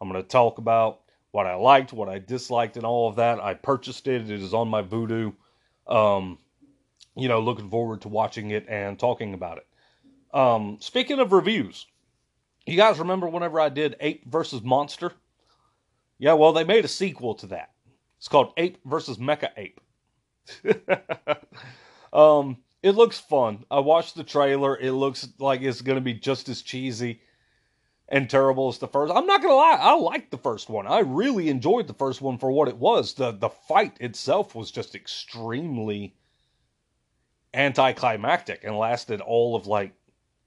[0.00, 1.00] I'm going to talk about
[1.30, 3.40] what I liked, what I disliked, and all of that.
[3.40, 4.30] I purchased it.
[4.30, 5.34] It is on my Vudu.
[5.86, 6.38] Um,
[7.16, 9.66] you know, looking forward to watching it and talking about it.
[10.32, 11.86] Um, speaking of reviews,
[12.66, 15.12] you guys remember whenever I did Ape versus Monster?
[16.18, 17.70] Yeah, well, they made a sequel to that.
[18.18, 19.80] It's called Ape versus Mecha Ape.
[22.12, 23.64] um, it looks fun.
[23.70, 24.76] I watched the trailer.
[24.76, 27.20] It looks like it's going to be just as cheesy
[28.08, 29.12] and terrible as the first.
[29.14, 29.78] I'm not going to lie.
[29.80, 30.86] I liked the first one.
[30.86, 33.14] I really enjoyed the first one for what it was.
[33.14, 36.14] The the fight itself was just extremely
[37.54, 39.92] anticlimactic and lasted all of like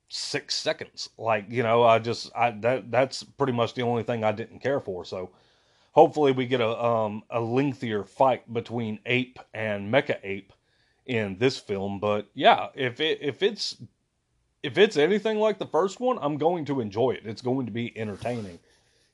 [0.10, 1.10] six seconds.
[1.18, 4.60] Like, you know, I just I that that's pretty much the only thing I didn't
[4.60, 5.04] care for.
[5.06, 5.32] So
[5.92, 10.54] hopefully we get a um a lengthier fight between Ape and Mecha Ape
[11.06, 12.00] in this film.
[12.00, 13.78] But yeah, if it if it's
[14.62, 17.26] if it's anything like the first one, I'm going to enjoy it.
[17.26, 18.60] It's going to be entertaining,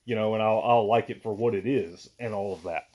[0.06, 2.90] you know, and I'll I'll like it for what it is and all of that.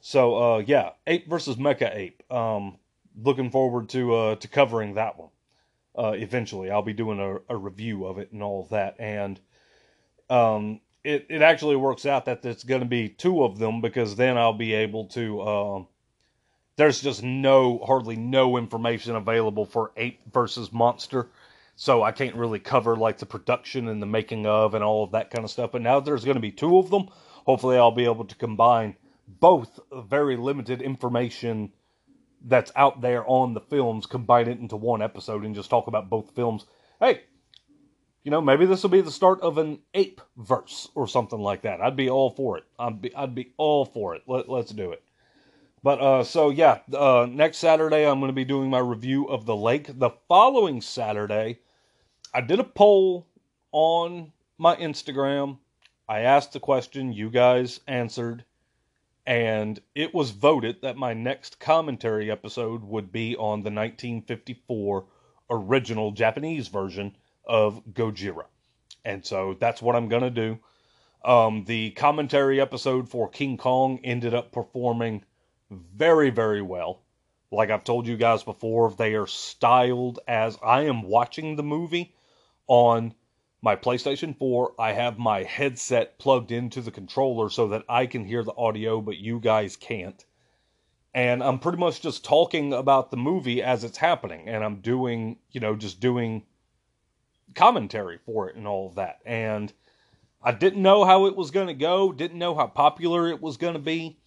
[0.00, 2.22] So uh yeah, Ape versus Mecha Ape.
[2.32, 2.78] Um
[3.20, 5.30] looking forward to uh to covering that one
[5.96, 6.70] uh, eventually.
[6.70, 8.96] I'll be doing a, a, review of it and all of that.
[8.98, 9.38] And
[10.30, 14.16] um, it, it actually works out that there's going to be two of them because
[14.16, 15.40] then I'll be able to.
[15.40, 15.82] Uh,
[16.76, 21.28] there's just no, hardly no information available for Ape versus Monster.
[21.76, 25.12] So I can't really cover like the production and the making of and all of
[25.12, 25.72] that kind of stuff.
[25.72, 27.08] But now there's going to be two of them.
[27.44, 28.96] Hopefully, I'll be able to combine
[29.26, 31.72] both very limited information
[32.44, 36.10] that's out there on the films, combine it into one episode, and just talk about
[36.10, 36.66] both films.
[37.00, 37.22] Hey,
[38.22, 41.62] you know, maybe this will be the start of an ape verse or something like
[41.62, 41.80] that.
[41.80, 42.64] I'd be all for it.
[42.78, 44.22] I'd be I'd be all for it.
[44.26, 45.02] Let, let's do it.
[45.82, 49.46] But uh, so yeah, uh, next Saturday I'm going to be doing my review of
[49.46, 49.98] the lake.
[49.98, 51.58] The following Saturday,
[52.32, 53.26] I did a poll
[53.72, 55.58] on my Instagram.
[56.08, 58.44] I asked the question, you guys answered,
[59.26, 65.04] and it was voted that my next commentary episode would be on the 1954
[65.50, 68.46] original Japanese version of Gojira.
[69.04, 70.58] And so that's what I'm going to do.
[71.24, 75.24] Um, the commentary episode for King Kong ended up performing
[75.70, 77.02] very, very well.
[77.50, 82.14] Like I've told you guys before, they are styled as I am watching the movie
[82.66, 83.14] on
[83.62, 84.74] my PlayStation 4.
[84.78, 89.00] I have my headset plugged into the controller so that I can hear the audio,
[89.00, 90.24] but you guys can't.
[91.14, 94.48] And I'm pretty much just talking about the movie as it's happening.
[94.48, 96.44] And I'm doing, you know, just doing
[97.54, 99.20] commentary for it and all of that.
[99.24, 99.72] And
[100.42, 103.56] I didn't know how it was going to go, didn't know how popular it was
[103.56, 104.18] going to be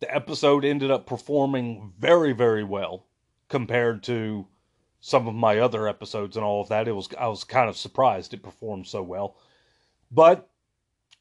[0.00, 3.06] the episode ended up performing very, very well
[3.48, 4.46] compared to
[5.00, 6.88] some of my other episodes and all of that.
[6.88, 9.36] It was I was kind of surprised it performed so well.
[10.10, 10.48] But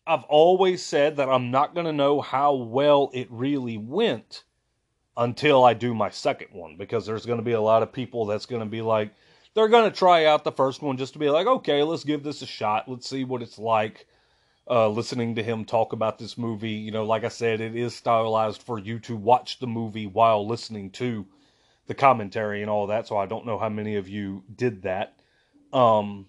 [0.05, 4.43] I've always said that I'm not going to know how well it really went
[5.17, 8.25] until I do my second one because there's going to be a lot of people
[8.25, 9.13] that's going to be like
[9.53, 12.23] they're going to try out the first one just to be like, "Okay, let's give
[12.23, 12.87] this a shot.
[12.87, 14.07] Let's see what it's like."
[14.69, 16.71] uh, listening to him talk about this movie.
[16.71, 20.45] You know, like I said, it is stylized for you to watch the movie while
[20.45, 21.25] listening to
[21.87, 23.07] the commentary and all that.
[23.07, 25.19] So I don't know how many of you did that.
[25.73, 26.27] Um,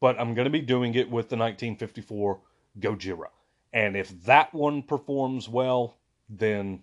[0.00, 2.40] but I'm going to be doing it with the 1954
[2.78, 3.26] Gojira.
[3.72, 5.98] And if that one performs well,
[6.28, 6.80] then,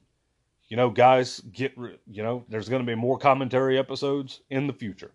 [0.70, 4.74] you know, guys, get, you know, there's going to be more commentary episodes in the
[4.74, 5.12] future.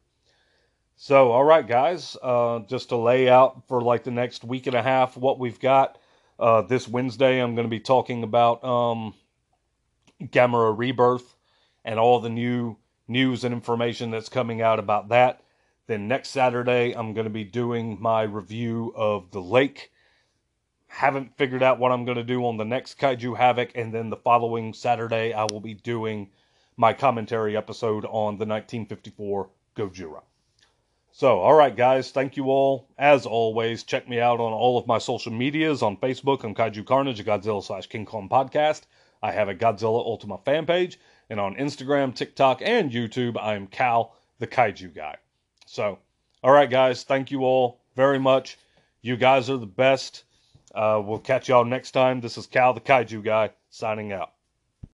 [0.96, 4.76] So, all right, guys, uh, just to lay out for like the next week and
[4.76, 5.98] a half what we've got.
[6.38, 9.14] Uh, this Wednesday, I'm going to be talking about um,
[10.22, 11.34] Gamera Rebirth
[11.84, 12.76] and all the new
[13.08, 15.42] news and information that's coming out about that.
[15.86, 19.90] Then next Saturday, I'm going to be doing my review of The Lake.
[20.86, 23.72] Haven't figured out what I'm going to do on the next Kaiju Havoc.
[23.74, 26.30] And then the following Saturday, I will be doing
[26.76, 30.22] my commentary episode on the 1954 Gojira.
[31.14, 32.88] So, all right, guys, thank you all.
[32.96, 36.42] As always, check me out on all of my social medias on Facebook.
[36.42, 38.82] I'm Kaiju Carnage, a Godzilla slash King Kong podcast.
[39.22, 40.98] I have a Godzilla Ultima fan page.
[41.32, 45.16] And on Instagram, TikTok, and YouTube, I'm Kal, the Kaiju guy.
[45.64, 45.98] So,
[46.44, 48.58] all right, guys, thank you all very much.
[49.00, 50.24] You guys are the best.
[50.74, 52.20] Uh, we'll catch y'all next time.
[52.20, 54.32] This is Kal, the Kaiju guy, signing out.